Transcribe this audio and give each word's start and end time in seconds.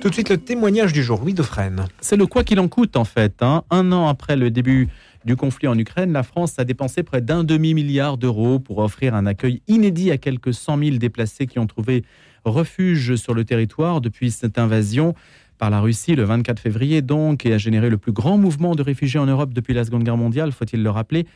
Tout 0.00 0.08
de 0.08 0.14
suite, 0.14 0.30
le 0.30 0.38
témoignage 0.38 0.94
du 0.94 1.02
jour, 1.02 1.20
Louis 1.20 1.34
Dauphren. 1.34 1.84
C'est 2.00 2.16
le 2.16 2.26
quoi 2.26 2.42
qu'il 2.42 2.58
en 2.58 2.68
coûte, 2.68 2.96
en 2.96 3.04
fait. 3.04 3.42
Hein. 3.42 3.64
Un 3.68 3.92
an 3.92 4.08
après 4.08 4.34
le 4.34 4.50
début 4.50 4.88
du 5.26 5.36
conflit 5.36 5.68
en 5.68 5.76
Ukraine, 5.76 6.12
la 6.12 6.22
France 6.22 6.58
a 6.58 6.64
dépensé 6.64 7.02
près 7.02 7.20
d'un 7.20 7.44
demi-milliard 7.44 8.16
d'euros 8.16 8.58
pour 8.58 8.78
offrir 8.78 9.14
un 9.14 9.26
accueil 9.26 9.60
inédit 9.68 10.10
à 10.10 10.16
quelques 10.16 10.54
100 10.54 10.78
000 10.78 10.96
déplacés 10.96 11.46
qui 11.46 11.58
ont 11.58 11.66
trouvé 11.66 12.02
refuge 12.46 13.16
sur 13.16 13.34
le 13.34 13.44
territoire 13.44 14.00
depuis 14.00 14.30
cette 14.30 14.58
invasion 14.58 15.14
par 15.58 15.68
la 15.68 15.80
Russie 15.80 16.14
le 16.14 16.24
24 16.24 16.58
février, 16.58 17.02
donc, 17.02 17.44
et 17.44 17.52
a 17.52 17.58
généré 17.58 17.90
le 17.90 17.98
plus 17.98 18.12
grand 18.12 18.38
mouvement 18.38 18.74
de 18.74 18.82
réfugiés 18.82 19.20
en 19.20 19.26
Europe 19.26 19.52
depuis 19.52 19.74
la 19.74 19.84
Seconde 19.84 20.04
Guerre 20.04 20.16
mondiale, 20.16 20.50
faut-il 20.52 20.82
le 20.82 20.88
rappeler. 20.88 21.26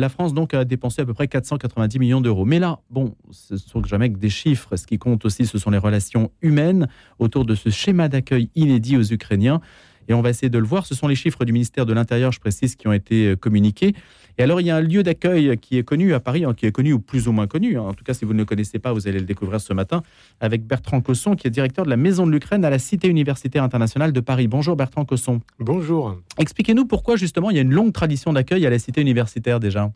La 0.00 0.08
France 0.08 0.32
donc 0.32 0.54
a 0.54 0.64
dépensé 0.64 1.02
à 1.02 1.04
peu 1.04 1.12
près 1.12 1.28
490 1.28 1.98
millions 1.98 2.22
d'euros. 2.22 2.46
Mais 2.46 2.58
là, 2.58 2.78
bon, 2.88 3.14
ce 3.30 3.58
sont 3.58 3.84
jamais 3.84 4.10
que 4.10 4.16
des 4.16 4.30
chiffres. 4.30 4.74
Ce 4.76 4.86
qui 4.86 4.96
compte 4.96 5.26
aussi, 5.26 5.44
ce 5.44 5.58
sont 5.58 5.68
les 5.68 5.76
relations 5.76 6.30
humaines 6.40 6.88
autour 7.18 7.44
de 7.44 7.54
ce 7.54 7.68
schéma 7.68 8.08
d'accueil 8.08 8.48
inédit 8.54 8.96
aux 8.96 9.02
Ukrainiens 9.02 9.60
et 10.08 10.14
on 10.14 10.22
va 10.22 10.30
essayer 10.30 10.50
de 10.50 10.58
le 10.58 10.64
voir. 10.64 10.86
Ce 10.86 10.94
sont 10.94 11.08
les 11.08 11.14
chiffres 11.14 11.44
du 11.44 11.52
ministère 11.52 11.86
de 11.86 11.92
l'Intérieur, 11.92 12.32
je 12.32 12.40
précise, 12.40 12.76
qui 12.76 12.88
ont 12.88 12.92
été 12.92 13.28
euh, 13.28 13.36
communiqués. 13.36 13.94
Et 14.38 14.42
alors, 14.42 14.60
il 14.60 14.66
y 14.66 14.70
a 14.70 14.76
un 14.76 14.80
lieu 14.80 15.02
d'accueil 15.02 15.58
qui 15.58 15.76
est 15.76 15.82
connu 15.82 16.14
à 16.14 16.20
Paris, 16.20 16.44
hein, 16.44 16.54
qui 16.54 16.64
est 16.64 16.72
connu 16.72 16.92
ou 16.92 16.98
plus 16.98 17.28
ou 17.28 17.32
moins 17.32 17.46
connu. 17.46 17.76
Hein. 17.76 17.82
En 17.82 17.94
tout 17.94 18.04
cas, 18.04 18.14
si 18.14 18.24
vous 18.24 18.32
ne 18.32 18.38
le 18.38 18.44
connaissez 18.44 18.78
pas, 18.78 18.92
vous 18.92 19.06
allez 19.06 19.18
le 19.18 19.26
découvrir 19.26 19.60
ce 19.60 19.72
matin 19.72 20.02
avec 20.40 20.66
Bertrand 20.66 21.00
Cosson, 21.00 21.36
qui 21.36 21.46
est 21.46 21.50
directeur 21.50 21.84
de 21.84 21.90
la 21.90 21.96
Maison 21.96 22.26
de 22.26 22.32
l'Ukraine 22.32 22.64
à 22.64 22.70
la 22.70 22.78
Cité 22.78 23.08
universitaire 23.08 23.62
internationale 23.62 24.12
de 24.12 24.20
Paris. 24.20 24.48
Bonjour 24.48 24.76
Bertrand 24.76 25.04
Cosson. 25.04 25.40
Bonjour. 25.58 26.16
Expliquez-nous 26.38 26.86
pourquoi 26.86 27.16
justement 27.16 27.50
il 27.50 27.56
y 27.56 27.58
a 27.58 27.62
une 27.62 27.72
longue 27.72 27.92
tradition 27.92 28.32
d'accueil 28.32 28.66
à 28.66 28.70
la 28.70 28.78
Cité 28.78 29.00
universitaire 29.00 29.60
déjà. 29.60 29.90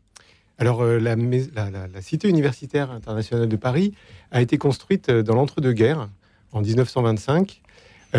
Alors, 0.59 0.83
euh, 0.83 0.99
la, 0.99 1.17
la, 1.17 2.03
Cité 2.03 2.29
universitaire 2.29 2.91
internationale 2.93 3.49
de 3.49 3.57
Paris 3.57 3.93
a 4.31 4.41
été 4.41 4.57
construite 4.57 5.09
euh, 5.09 5.23
dans 5.23 5.35
l'entre-deux-guerres 5.35 6.09
en 6.53 6.61
1925 6.61 7.61
euh, 7.61 7.64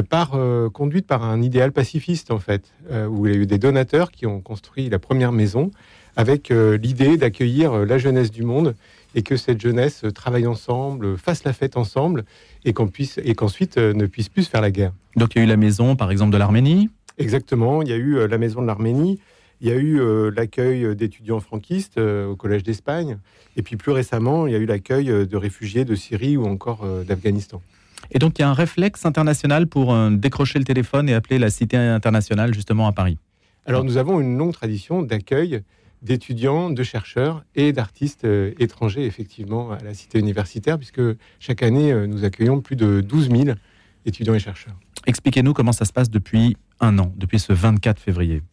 par, 0.04 0.36
euh, 0.36 0.70
conduite 0.70 1.08
par 1.08 1.24
un 1.24 1.42
idéal 1.42 1.72
pacifiste, 1.72 2.32
en 2.32 2.40
fait, 2.40 2.74
euh, 2.92 3.08
où 3.08 3.26
il 3.26 3.34
y 3.34 3.38
a 3.38 3.40
eu 3.40 3.46
des 3.46 3.58
donateurs 3.58 4.12
qui 4.12 4.26
ont 4.26 4.42
construit 4.42 4.90
la 4.90 5.00
première 5.00 5.32
maison 5.32 5.72
avec 6.18 6.48
l'idée 6.50 7.18
d'accueillir 7.18 7.74
la 7.86 7.98
jeunesse 7.98 8.32
du 8.32 8.44
monde 8.44 8.74
et 9.16 9.22
que 9.22 9.36
cette 9.36 9.60
jeunesse 9.60 10.06
travaille 10.16 10.48
ensemble, 10.48 11.18
fasse 11.18 11.44
la 11.44 11.52
fête 11.52 11.76
ensemble 11.76 12.24
et 12.64 12.72
qu'on 12.72 12.88
puisse 12.88 13.20
et 13.26 13.36
qu'ensuite 13.36 13.76
ne 13.78 14.06
puisse 14.06 14.30
plus 14.30 14.48
faire 14.48 14.62
la 14.62 14.72
guerre. 14.72 14.94
Donc 15.18 15.36
il 15.36 15.40
y 15.40 15.42
a 15.42 15.44
eu 15.44 15.48
la 15.50 15.58
maison, 15.58 15.98
par 15.98 16.12
exemple, 16.12 16.32
de 16.32 16.38
l'Arménie. 16.38 16.90
Exactement, 17.18 17.82
il 17.82 17.90
y 17.90 17.92
a 17.92 17.98
eu 17.98 18.26
la 18.30 18.38
maison 18.38 18.62
de 18.62 18.68
l'Arménie. 18.68 19.20
Il 19.60 19.68
y 19.68 19.72
a 19.74 19.76
eu 19.76 20.00
l'accueil 20.32 20.96
d'étudiants 20.96 21.42
franquistes 21.42 21.98
au 21.98 22.38
Collège 22.38 22.64
d'Espagne. 22.64 23.18
Et 23.58 23.62
puis 23.62 23.76
plus 23.76 23.92
récemment, 23.92 24.48
il 24.48 24.54
y 24.54 24.56
a 24.56 24.60
eu 24.60 24.66
l'accueil 24.66 25.08
de 25.08 25.36
réfugiés 25.36 25.84
de 25.84 25.96
Syrie 25.96 26.38
ou 26.38 26.46
encore 26.46 26.88
d'Afghanistan. 27.06 27.62
Et 28.12 28.20
donc, 28.20 28.38
il 28.38 28.42
y 28.42 28.46
a 28.46 28.50
un 28.50 28.54
réflexe 28.54 29.06
international 29.06 29.68
pour 29.68 29.94
euh, 29.94 30.10
décrocher 30.12 30.60
le 30.60 30.66
téléphone 30.66 31.10
et 31.10 31.14
appeler 31.14 31.40
la 31.40 31.50
Cité 31.50 31.78
internationale 31.78 32.54
justement 32.54 32.88
à 32.88 32.92
Paris. 32.92 33.18
Alors, 33.66 33.84
nous 33.84 33.98
avons 33.98 34.20
une 34.22 34.38
longue 34.38 34.54
tradition 34.54 35.02
d'accueil 35.02 35.62
d'étudiants, 36.02 36.70
de 36.70 36.84
chercheurs 36.84 37.44
et 37.56 37.74
d'artistes 37.74 38.26
euh, 38.26 38.54
étrangers, 38.60 39.06
effectivement, 39.06 39.72
à 39.72 39.80
la 39.84 39.94
Cité 39.94 40.20
universitaire, 40.20 40.78
puisque 40.78 41.02
chaque 41.40 41.64
année, 41.64 41.92
euh, 41.92 42.06
nous 42.06 42.24
accueillons 42.24 42.62
plus 42.62 42.76
de 42.76 43.02
12 43.02 43.30
000 43.32 43.58
étudiants 44.06 44.36
et 44.36 44.40
chercheurs. 44.40 44.76
Expliquez-nous 45.08 45.54
comment 45.54 45.72
ça 45.72 45.86
se 45.86 45.94
passe 45.94 46.10
depuis 46.10 46.58
un 46.80 47.00
an, 47.00 47.12
depuis 47.18 47.40
ce 47.40 47.54
24 47.54 48.00
février. 48.00 48.44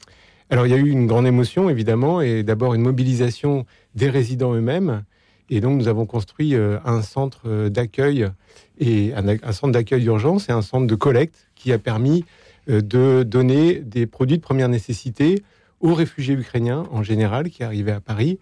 Alors, 0.49 0.67
il 0.67 0.71
y 0.71 0.75
a 0.75 0.79
eu 0.79 0.89
une 0.89 1.07
grande 1.07 1.27
émotion, 1.27 1.69
évidemment, 1.69 2.21
et 2.21 2.43
d'abord 2.43 2.75
une 2.75 2.83
mobilisation 2.83 3.67
des 3.95 4.09
résidents 4.09 4.55
eux-mêmes, 4.55 5.03
et 5.55 5.61
donc, 5.61 5.79
nous 5.79 5.89
avons 5.89 6.07
construit 6.07 6.55
euh, 6.55 6.79
un 6.87 7.03
centre 7.03 7.43
euh, 7.45 7.69
d'accueil 7.69 8.27
un, 8.81 9.53
centre 9.53 9.71
d'accueil 9.71 10.01
d'urgence 10.01 10.49
et 10.49 10.53
un 10.53 10.63
centre 10.63 10.87
de 10.87 10.95
collecte 10.95 11.47
qui 11.55 11.75
a 11.75 11.79
permis 11.79 12.25
euh, 12.71 12.81
de 12.81 13.23
donner 13.23 13.75
des 13.81 14.07
produits 14.07 14.39
de 14.39 14.43
première 14.43 14.71
nécessité 14.71 15.43
aux 15.81 15.93
réfugiés 15.93 16.35
ukrainiens 16.35 16.85
en 16.91 17.03
général 17.03 17.51
qui 17.51 17.65
arrivaient 17.65 17.93
à 17.93 18.01
Paris. 18.01 18.39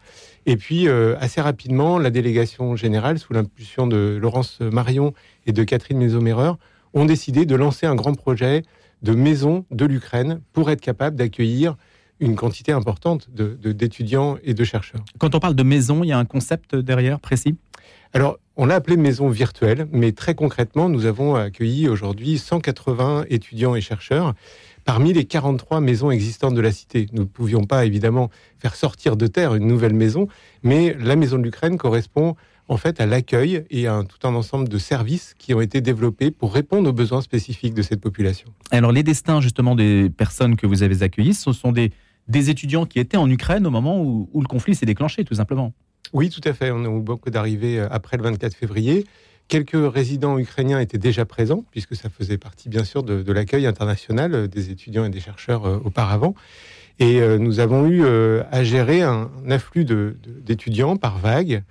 Et 0.46 0.56
puis, 0.56 0.88
assez 0.88 1.40
rapidement, 1.40 1.98
la 1.98 2.10
délégation 2.10 2.76
générale, 2.76 3.18
sous 3.18 3.32
l'impulsion 3.32 3.86
de 3.86 4.18
Laurence 4.20 4.60
Marion 4.60 5.14
et 5.46 5.52
de 5.52 5.64
Catherine 5.64 5.96
Mézomérer, 5.96 6.52
ont 6.92 7.06
décidé 7.06 7.46
de 7.46 7.54
lancer 7.54 7.86
un 7.86 7.94
grand 7.94 8.12
projet 8.12 8.62
de 9.00 9.14
maison 9.14 9.64
de 9.70 9.86
l'Ukraine 9.86 10.42
pour 10.52 10.70
être 10.70 10.82
capable 10.82 11.16
d'accueillir 11.16 11.76
une 12.20 12.36
quantité 12.36 12.72
importante 12.72 13.28
d'étudiants 13.30 14.34
de, 14.34 14.40
et 14.44 14.54
de 14.54 14.64
chercheurs. 14.64 15.04
Quand 15.18 15.34
on 15.34 15.40
parle 15.40 15.54
de 15.54 15.62
maison, 15.62 16.04
il 16.04 16.08
y 16.08 16.12
a 16.12 16.18
un 16.18 16.24
concept 16.24 16.76
derrière 16.76 17.18
précis? 17.18 17.56
Alors, 18.12 18.38
on 18.56 18.66
l'a 18.66 18.74
appelé 18.74 18.96
maison 18.96 19.28
virtuelle, 19.28 19.86
mais 19.92 20.12
très 20.12 20.34
concrètement, 20.34 20.88
nous 20.88 21.06
avons 21.06 21.34
accueilli 21.34 21.88
aujourd'hui 21.88 22.38
180 22.38 23.24
étudiants 23.30 23.74
et 23.74 23.80
chercheurs 23.80 24.34
parmi 24.84 25.12
les 25.12 25.24
43 25.24 25.80
maisons 25.80 26.10
existantes 26.10 26.54
de 26.54 26.60
la 26.60 26.72
cité. 26.72 27.06
Nous 27.12 27.22
ne 27.22 27.28
pouvions 27.28 27.64
pas 27.64 27.84
évidemment 27.84 28.30
faire 28.58 28.74
sortir 28.74 29.16
de 29.16 29.26
terre 29.26 29.54
une 29.54 29.66
nouvelle 29.66 29.94
maison, 29.94 30.26
mais 30.62 30.96
la 30.98 31.16
maison 31.16 31.38
de 31.38 31.44
l'Ukraine 31.44 31.78
correspond 31.78 32.34
en 32.68 32.76
fait 32.76 33.00
à 33.00 33.06
l'accueil 33.06 33.64
et 33.70 33.86
à 33.86 34.02
tout 34.04 34.26
un 34.26 34.34
ensemble 34.34 34.68
de 34.68 34.78
services 34.78 35.34
qui 35.38 35.54
ont 35.54 35.60
été 35.60 35.80
développés 35.80 36.30
pour 36.30 36.54
répondre 36.54 36.88
aux 36.88 36.92
besoins 36.92 37.20
spécifiques 37.20 37.74
de 37.74 37.82
cette 37.82 38.00
population. 38.00 38.48
Alors 38.70 38.92
les 38.92 39.02
destins 39.02 39.40
justement 39.40 39.74
des 39.74 40.08
personnes 40.08 40.56
que 40.56 40.66
vous 40.66 40.82
avez 40.82 41.02
accueillies, 41.02 41.34
ce 41.34 41.52
sont 41.52 41.72
des 41.72 41.92
des 42.30 42.48
étudiants 42.48 42.86
qui 42.86 43.00
étaient 43.00 43.16
en 43.16 43.28
Ukraine 43.28 43.66
au 43.66 43.70
moment 43.70 44.00
où, 44.00 44.28
le 44.34 44.46
conflit 44.46 44.74
s'est 44.74 44.86
déclenché, 44.86 45.24
tout 45.24 45.34
simplement. 45.34 45.72
Oui, 46.12 46.30
tout 46.30 46.40
à 46.44 46.52
fait. 46.52 46.70
On 46.70 46.84
a 46.84 46.88
eu 46.88 47.00
beaucoup 47.00 47.30
d'arrivées 47.30 47.80
euh, 47.80 47.88
après 47.90 48.16
le 48.16 48.22
24 48.22 48.54
février. 48.54 49.04
Quelques 49.48 49.92
résidents 49.92 50.38
ukrainiens 50.38 50.78
étaient 50.78 50.98
déjà 50.98 51.24
présents, 51.24 51.64
puisque 51.72 51.96
ça 51.96 52.08
faisait 52.08 52.38
partie, 52.38 52.68
bien 52.68 52.84
sûr, 52.84 53.02
de, 53.02 53.32
l'accueil 53.32 53.66
international 53.66 54.34
euh, 54.34 54.46
des 54.46 54.70
étudiants 54.70 55.04
et 55.04 55.10
des 55.10 55.20
chercheurs 55.20 55.66
euh, 55.66 55.78
auparavant. 55.84 56.34
Et 57.00 57.22
nous 57.38 57.60
avons 57.60 57.88
eu 57.88 58.04
à 58.04 58.62
gérer 58.62 59.00
un, 59.00 59.30
afflux 59.48 59.86
d'étudiants 59.86 60.96
par 60.96 61.18
vague, 61.18 61.62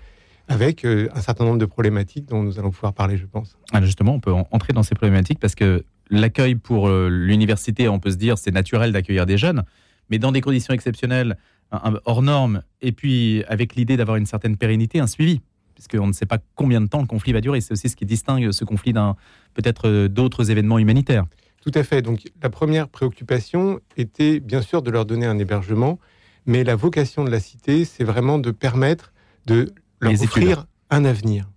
avec 0.47 0.84
un 0.84 1.22
certain 1.22 1.46
nombre 1.46 1.59
de 1.59 1.68
problématiques 1.68 2.26
dont 2.26 2.41
nous 2.41 2.58
allons 2.58 2.72
pouvoir 2.72 2.94
parler, 2.94 3.16
je 3.16 3.28
pense. 3.28 3.56
Ah, 3.72 3.80
justement, 3.84 4.16
on 4.16 4.20
peut 4.20 4.31
entrer 4.31 4.74
dans 4.74 4.81
ces 4.81 4.96
problématiques 4.96 5.38
parce 5.38 5.53
que 5.53 5.86
l'accueil 6.09 6.56
pour 6.56 6.90
l'université, 6.90 7.88
on 7.88 8.00
peut 8.00 8.09
se 8.09 8.16
dire, 8.16 8.40
c'est 8.40 8.50
naturel 8.50 8.91
d'accueillir 8.91 9.28
des 9.28 9.38
jeunes 9.38 9.66
mais 10.09 10.20
dans 10.20 10.31
des 10.31 10.42
conditions 10.42 10.74
exceptionnelles, 10.74 11.38
hors 11.72 12.22
normes, 12.22 12.64
et 12.81 12.92
puis 12.92 13.44
avec 13.47 13.75
l'idée 13.75 13.97
d'avoir 13.97 14.18
une 14.18 14.25
certaine 14.25 14.58
pérennité, 14.58 15.00
un 15.00 15.08
suivi, 15.08 15.42
puisqu'on 15.75 16.08
ne 16.08 16.14
sait 16.14 16.25
pas 16.25 16.40
combien 16.56 16.81
de 16.81 16.88
temps 16.88 17.00
le 17.00 17.08
conflit 17.08 17.31
va 17.31 17.42
durer. 17.42 17.62
C'est 17.62 17.72
aussi 17.72 17.90
ce 17.90 17.96
qui 17.96 18.06
distingue 18.06 18.52
ce 18.52 18.66
conflit 18.66 18.92
d'un 18.92 19.16
peut-être 19.53 19.88
euh, 19.88 20.08
d'autres 20.08 20.52
événements 20.52 20.80
humanitaires. 20.80 21.25
Tout 21.62 21.72
à 21.74 21.84
fait. 21.84 22.02
Donc 22.02 22.24
la 22.42 22.50
première 22.50 22.90
préoccupation 22.90 23.80
était 23.97 24.40
bien 24.40 24.62
sûr 24.62 24.81
de 24.81 24.92
leur 24.92 25.06
donner 25.06 25.25
un 25.25 25.38
hébergement, 25.38 26.00
mais 26.46 26.64
la 26.64 26.76
vocation 26.76 27.24
de 27.24 27.30
la 27.30 27.40
cité, 27.40 27.86
c'est 27.86 28.03
vraiment 28.03 28.40
de 28.40 28.52
permettre 28.52 29.14
de 29.46 29.72
leur 30.02 30.14
offrir 30.14 30.66
un 30.90 31.06
avenir. 31.06 31.50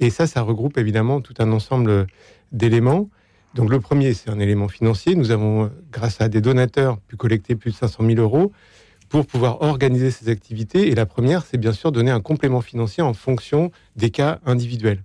Et 0.00 0.10
ça, 0.10 0.26
ça 0.26 0.42
regroupe 0.42 0.76
évidemment 0.78 1.20
tout 1.20 1.34
un 1.38 1.52
ensemble 1.52 2.06
d'éléments. 2.52 3.08
Donc 3.54 3.70
le 3.70 3.78
premier, 3.78 4.14
c'est 4.14 4.30
un 4.30 4.40
élément 4.40 4.68
financier. 4.68 5.14
Nous 5.14 5.30
avons, 5.30 5.70
grâce 5.92 6.20
à 6.20 6.28
des 6.28 6.40
donateurs, 6.40 6.98
pu 6.98 7.16
collecter 7.16 7.54
plus 7.54 7.70
de 7.70 7.76
500 7.76 8.04
000 8.04 8.20
euros 8.20 8.52
pour 9.08 9.26
pouvoir 9.26 9.62
organiser 9.62 10.10
ces 10.10 10.28
activités. 10.28 10.88
Et 10.88 10.94
la 10.96 11.06
première, 11.06 11.44
c'est 11.44 11.58
bien 11.58 11.72
sûr 11.72 11.92
donner 11.92 12.10
un 12.10 12.20
complément 12.20 12.60
financier 12.60 13.02
en 13.02 13.14
fonction 13.14 13.70
des 13.94 14.10
cas 14.10 14.40
individuels. 14.44 15.02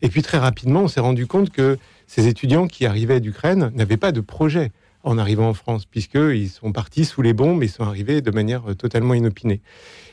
Et 0.00 0.08
puis 0.08 0.22
très 0.22 0.38
rapidement, 0.38 0.82
on 0.82 0.88
s'est 0.88 1.00
rendu 1.00 1.26
compte 1.26 1.50
que 1.50 1.76
ces 2.06 2.28
étudiants 2.28 2.68
qui 2.68 2.86
arrivaient 2.86 3.18
d'Ukraine 3.18 3.72
n'avaient 3.74 3.96
pas 3.96 4.12
de 4.12 4.20
projet 4.20 4.70
en 5.02 5.18
arrivant 5.18 5.48
en 5.48 5.54
France, 5.54 5.84
puisqu'ils 5.84 6.50
sont 6.50 6.70
partis 6.70 7.04
sous 7.04 7.22
les 7.22 7.32
bombes 7.32 7.62
et 7.64 7.68
sont 7.68 7.84
arrivés 7.84 8.20
de 8.20 8.30
manière 8.30 8.62
totalement 8.76 9.14
inopinée. 9.14 9.60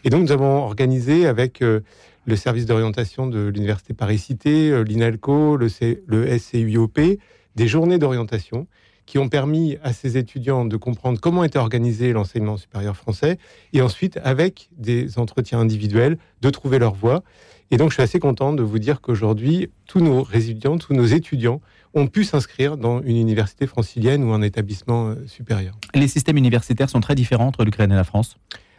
Et 0.04 0.10
donc 0.10 0.24
nous 0.24 0.32
avons 0.32 0.64
organisé 0.64 1.28
avec 1.28 1.62
euh, 1.62 1.82
le 2.26 2.36
service 2.36 2.66
d'orientation 2.66 3.28
de 3.28 3.48
l'Université 3.48 3.94
Paris-Cité, 3.94 4.72
euh, 4.72 4.84
l'INALCO, 4.84 5.58
le, 5.58 5.68
le 6.08 6.38
SCUIOP, 6.38 7.20
des 7.56 7.68
journées 7.68 7.98
d'orientation 7.98 8.68
qui 9.06 9.20
ont 9.20 9.30
permis 9.30 9.78
à 9.84 9.94
ces 9.94 10.18
étudiants 10.18 10.66
de 10.66 10.78
comprendre 10.78 11.20
comment 11.20 11.44
était 11.44 11.60
organisé 11.60 12.12
l'enseignement 12.12 12.58
supérieur 12.58 12.98
français 12.98 13.38
et 13.74 13.82
ensuite, 13.82 14.20
avec 14.24 14.70
des 14.78 15.20
entretiens 15.20 15.60
individuels, 15.60 16.18
de 16.42 16.50
trouver 16.50 16.80
leur 16.80 16.96
voie. 16.96 17.24
Et 17.72 17.78
donc, 17.78 17.90
je 17.90 17.96
suis 17.96 18.04
assez 18.04 18.20
content 18.20 18.54
de 18.54 18.64
vous 18.64 18.80
dire 18.80 19.02
qu'aujourd'hui, 19.02 19.70
tous 19.88 20.00
nos 20.00 20.24
résidents, 20.24 20.78
tous 20.78 20.94
nos 20.94 21.06
étudiants 21.06 21.62
ont 21.94 22.08
pu 22.08 22.24
s'inscrire 22.24 22.78
dans 22.78 23.02
une 23.02 23.18
université 23.18 23.68
francilienne 23.68 24.24
ou 24.24 24.34
un 24.34 24.42
établissement 24.42 25.10
euh, 25.10 25.28
supérieur. 25.28 25.76
Les 25.94 26.08
systèmes 26.08 26.38
universitaires 26.38 26.90
sont 26.90 27.00
très 27.00 27.16
différents 27.16 27.48
entre 27.48 27.64
l'Ukraine 27.64 27.92
et 27.92 27.96
la 27.96 28.04
France 28.04 28.38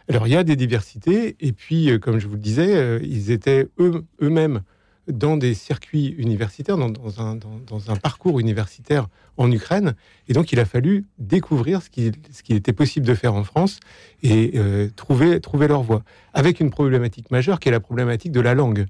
alors 0.09 0.27
il 0.27 0.31
y 0.31 0.37
a 0.37 0.43
des 0.43 0.55
diversités, 0.55 1.35
et 1.39 1.51
puis 1.51 1.91
euh, 1.91 1.99
comme 1.99 2.19
je 2.19 2.27
vous 2.27 2.35
le 2.35 2.39
disais, 2.39 2.75
euh, 2.75 2.99
ils 3.03 3.31
étaient 3.31 3.67
eux-mêmes 3.79 4.61
dans 5.07 5.37
des 5.37 5.53
circuits 5.53 6.07
universitaires, 6.17 6.77
dans, 6.77 7.21
un, 7.21 7.95
parcours 7.95 8.39
universitaire 8.39 9.07
en 9.37 9.51
Ukraine. 9.51 9.95
Et 10.27 10.33
donc, 10.33 10.51
il 10.51 10.59
a 10.59 10.65
fallu 10.65 11.05
découvrir 11.19 11.81
ce 11.81 11.89
qu'il 11.89 12.13
ce 12.31 12.53
était 12.53 12.73
possible 12.73 13.05
de 13.05 13.15
faire 13.15 13.33
en 13.33 13.43
France 13.43 13.79
et 14.23 14.53
euh, 14.55 14.89
trouver, 14.95 15.39
trouver 15.39 15.67
leur 15.67 15.81
voie. 15.81 16.03
Avec 16.33 16.59
une 16.59 16.69
problématique 16.69 17.31
majeure 17.31 17.59
qui 17.59 17.69
est 17.69 17.71
la 17.71 17.79
problématique 17.79 18.31
de 18.31 18.41
la 18.41 18.53
langue. 18.53 18.85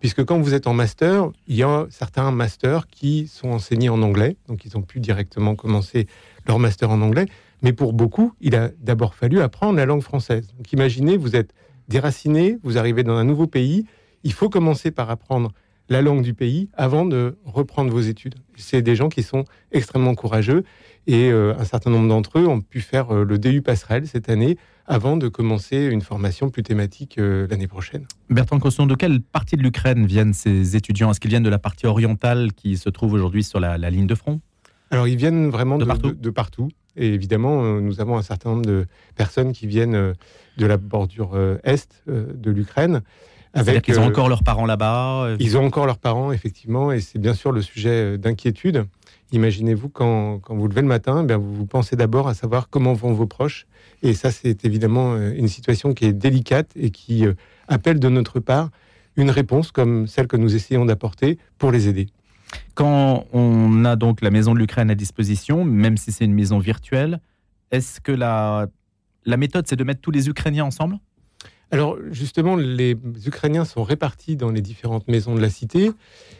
puisque 0.00 0.24
quand 0.24 0.40
vous 0.40 0.54
êtes 0.54 0.66
en 0.66 0.74
master, 0.74 1.30
il 1.48 1.56
y 1.56 1.62
a 1.62 1.86
certains 1.90 2.30
masters 2.30 2.86
qui 2.86 3.26
sont 3.26 3.50
enseignés 3.50 3.88
en 3.88 4.00
anglais, 4.02 4.36
donc 4.46 4.64
ils 4.64 4.76
ont 4.76 4.82
pu 4.82 5.00
directement 5.00 5.56
commencer 5.56 6.06
leur 6.46 6.60
master 6.60 6.90
en 6.90 7.00
anglais, 7.02 7.26
mais 7.62 7.72
pour 7.72 7.92
beaucoup, 7.92 8.32
il 8.40 8.54
a 8.54 8.70
d'abord 8.80 9.14
fallu 9.14 9.40
apprendre 9.40 9.76
la 9.76 9.86
langue 9.86 10.02
française. 10.02 10.46
Donc 10.56 10.72
imaginez, 10.72 11.16
vous 11.16 11.34
êtes 11.34 11.52
déraciné, 11.88 12.58
vous 12.62 12.78
arrivez 12.78 13.02
dans 13.02 13.16
un 13.16 13.24
nouveau 13.24 13.46
pays, 13.46 13.86
il 14.24 14.32
faut 14.32 14.48
commencer 14.48 14.90
par 14.90 15.10
apprendre 15.10 15.52
la 15.88 16.02
langue 16.02 16.22
du 16.22 16.34
pays 16.34 16.68
avant 16.74 17.06
de 17.06 17.36
reprendre 17.44 17.90
vos 17.90 18.00
études. 18.00 18.34
C'est 18.56 18.82
des 18.82 18.94
gens 18.94 19.08
qui 19.08 19.22
sont 19.22 19.44
extrêmement 19.72 20.14
courageux 20.14 20.64
et 21.06 21.30
euh, 21.30 21.54
un 21.58 21.64
certain 21.64 21.90
nombre 21.90 22.08
d'entre 22.08 22.38
eux 22.38 22.46
ont 22.46 22.60
pu 22.60 22.80
faire 22.80 23.14
euh, 23.14 23.24
le 23.24 23.38
DU 23.38 23.62
passerelle 23.62 24.06
cette 24.06 24.28
année 24.28 24.58
avant 24.86 25.16
de 25.16 25.28
commencer 25.28 25.86
une 25.86 26.02
formation 26.02 26.50
plus 26.50 26.62
thématique 26.62 27.18
euh, 27.18 27.46
l'année 27.50 27.66
prochaine. 27.66 28.06
Bertrand 28.28 28.58
Cosson, 28.58 28.86
de 28.86 28.94
quelle 28.94 29.20
partie 29.20 29.56
de 29.56 29.62
l'Ukraine 29.62 30.06
viennent 30.06 30.34
ces 30.34 30.76
étudiants? 30.76 31.10
Est-ce 31.10 31.20
qu'ils 31.20 31.30
viennent 31.30 31.42
de 31.42 31.48
la 31.48 31.58
partie 31.58 31.86
orientale 31.86 32.52
qui 32.52 32.76
se 32.76 32.90
trouve 32.90 33.14
aujourd'hui 33.14 33.42
sur 33.42 33.60
la, 33.60 33.78
ligne 33.90 34.06
de 34.06 34.14
front? 34.14 34.40
Alors 34.90 35.08
ils 35.08 35.16
viennent 35.16 35.48
vraiment 35.48 35.78
de, 35.78 35.84
partout. 36.30 36.68
Et 36.96 37.14
évidemment, 37.14 37.80
nous 37.80 38.00
avons 38.00 38.16
un 38.16 38.22
certain 38.22 38.50
nombre 38.50 38.64
de 38.64 38.86
personnes 39.14 39.52
qui 39.52 39.66
viennent 39.66 40.14
de 40.56 40.66
la 40.66 40.78
bordure 40.78 41.38
est 41.62 42.02
de 42.06 42.50
l'Ukraine. 42.50 43.02
Avec, 43.54 43.88
ils 43.88 43.98
ont 43.98 44.04
encore 44.04 44.28
leurs 44.28 44.42
parents 44.42 44.66
là-bas 44.66 45.36
Ils 45.38 45.56
ont 45.56 45.64
encore 45.64 45.86
leurs 45.86 45.98
parents, 45.98 46.32
effectivement, 46.32 46.92
et 46.92 47.00
c'est 47.00 47.18
bien 47.18 47.34
sûr 47.34 47.50
le 47.50 47.62
sujet 47.62 48.18
d'inquiétude. 48.18 48.86
Imaginez-vous 49.32 49.90
quand, 49.90 50.40
vous 50.48 50.68
levez 50.68 50.80
le 50.80 50.86
matin, 50.86 51.26
eh 51.28 51.34
vous, 51.34 51.66
pensez 51.66 51.96
d'abord 51.96 52.28
à 52.28 52.34
savoir 52.34 52.70
comment 52.70 52.94
vont 52.94 53.12
vos 53.12 53.26
proches. 53.26 53.66
Et 54.02 54.14
ça, 54.14 54.30
c'est 54.30 54.64
évidemment 54.64 55.14
euh, 55.14 55.34
une 55.36 55.48
situation 55.48 55.92
qui 55.92 56.06
est 56.06 56.14
délicate 56.14 56.70
et 56.76 56.90
qui 56.90 57.26
euh, 57.26 57.34
appelle 57.68 58.00
de 58.00 58.08
notre 58.08 58.40
part 58.40 58.70
une 59.16 59.30
réponse 59.30 59.70
comme 59.70 60.06
celle 60.06 60.28
que 60.28 60.36
nous 60.36 60.54
essayons 60.54 60.86
d'apporter 60.86 61.38
pour 61.58 61.72
les 61.72 61.88
aider. 61.88 62.06
Quand 62.74 63.26
on 63.32 63.84
a 63.84 63.96
donc 63.96 64.22
la 64.22 64.30
maison 64.30 64.54
de 64.54 64.58
l'Ukraine 64.58 64.90
à 64.90 64.94
disposition, 64.94 65.64
même 65.64 65.96
si 65.96 66.12
c'est 66.12 66.24
une 66.24 66.34
maison 66.34 66.58
virtuelle, 66.58 67.20
est-ce 67.70 68.00
que 68.00 68.12
la, 68.12 68.68
la 69.26 69.36
méthode, 69.36 69.66
c'est 69.66 69.76
de 69.76 69.84
mettre 69.84 70.00
tous 70.00 70.12
les 70.12 70.28
Ukrainiens 70.28 70.64
ensemble? 70.64 70.98
Alors 71.70 71.98
justement, 72.10 72.56
les 72.56 72.96
Ukrainiens 73.26 73.64
sont 73.64 73.82
répartis 73.82 74.36
dans 74.36 74.50
les 74.50 74.62
différentes 74.62 75.06
maisons 75.06 75.34
de 75.34 75.40
la 75.40 75.50
cité, 75.50 75.90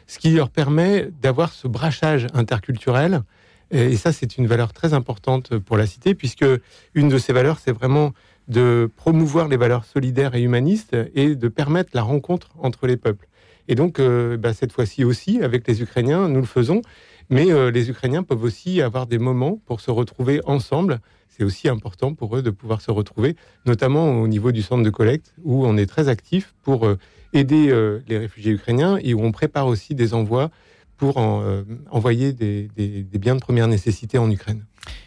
ce 0.07 0.19
qui 0.19 0.31
leur 0.31 0.49
permet 0.49 1.11
d'avoir 1.21 1.53
ce 1.53 1.69
brachage 1.69 2.27
interculturel. 2.33 3.23
Et 3.71 3.97
ça, 3.97 4.13
c'est 4.13 4.39
une 4.39 4.47
valeur 4.47 4.73
très 4.73 4.95
importante 4.95 5.59
pour 5.59 5.77
la 5.77 5.87
cité, 5.87 6.15
puisque 6.15 6.47
une 6.95 7.11
de 7.11 7.19
ces 7.19 7.35
valeurs, 7.35 7.59
c'est 7.59 7.73
vraiment 7.73 8.13
de 8.49 8.91
promouvoir 8.97 9.49
les 9.49 9.59
valeurs 9.59 9.85
solidaires 9.85 10.35
et 10.35 10.41
humanistes 10.41 10.97
et 11.15 11.35
de 11.35 11.49
permettre 11.49 11.91
la 11.93 12.03
rencontre 12.03 12.49
entre 12.59 12.87
les 12.87 12.97
peuples. 12.97 13.29
Et 13.69 13.75
donc, 13.75 14.01
euh, 14.01 14.39
bah, 14.39 14.55
cette 14.55 14.73
fois-ci 14.73 15.05
aussi, 15.05 15.43
avec 15.43 15.69
les 15.69 15.83
Ukrainiens, 15.83 16.29
nous 16.29 16.41
le 16.41 16.47
faisons. 16.47 16.81
Mais 17.29 17.53
euh, 17.53 17.71
les 17.71 17.91
Ukrainiens 17.91 18.23
peuvent 18.23 18.43
aussi 18.43 18.81
avoir 18.81 19.07
des 19.07 19.19
moments 19.19 19.61
pour 19.67 19.83
se 19.83 19.91
retrouver 19.91 20.41
ensemble 20.47 21.01
c'est 21.39 21.45
aussi 21.45 21.69
important 21.69 22.15
pour 22.15 22.37
eux 22.37 22.43
de 22.43 22.51
pouvoir 22.51 22.81
se 22.81 22.91
retrouver, 22.91 23.37
notamment 23.65 24.21
au 24.21 24.29
niveau 24.29 24.51
du 24.51 24.63
centre 24.63 24.83
de 24.83 24.91
collecte, 24.91 25.35
où 25.45 25.65
on 25.65 25.77
est 25.77 25.87
très 25.87 26.09
actif 26.09 26.55
pour 26.63 26.87
euh, 26.87 26.99
aider 27.33 27.69
euh, 27.71 28.01
les 28.09 28.19
réfugiés 28.19 28.53
ukrainiens 28.53 28.99
et 29.01 29.15
où 29.15 29.23
on 29.23 29.31
prépare 29.31 29.67
aussi 29.67 29.95
des 29.95 30.15
envois 30.15 30.51
pour 30.97 31.19
euh, 31.19 31.63
envoyer 31.91 32.33
des, 32.33 32.69
biens 33.15 33.37
de 33.37 33.41
première 33.41 33.69
nécessité 33.69 34.19
en 34.19 34.29
Ukraine. 34.31 34.65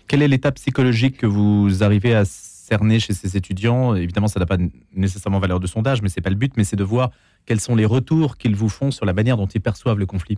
Quelle 0.08 0.22
est 0.22 0.28
l'étape 0.30 0.56
psychologique 0.56 1.18
que 1.18 1.26
vous 1.26 1.84
arrivez 1.84 2.16
à 2.16 2.24
cerner 2.24 3.02
chez 3.02 3.14
ces 3.14 3.36
étudiants? 3.36 3.94
Évidemment, 3.96 4.30
ça 4.30 4.40
n'a 4.40 4.46
pas 4.46 4.58
nécessairement 4.94 5.40
valeur 5.40 5.60
de 5.60 5.68
sondage, 5.68 6.02
mais 6.02 6.08
c'est 6.08 6.22
pas 6.22 6.30
le 6.30 6.38
but, 6.38 6.54
mais 6.56 6.64
c'est 6.64 6.78
de 6.78 6.84
voir 6.86 7.12
quels 7.46 7.60
sont 7.60 7.76
les 7.76 7.86
retours 7.86 8.38
qu'ils 8.38 8.56
vous 8.56 8.70
font 8.70 8.92
sur 8.92 9.06
la 9.06 9.12
manière 9.12 9.36
dont 9.36 9.48
ils 9.48 9.60
perçoivent 9.60 10.00
le 10.00 10.06
conflit. 10.06 10.38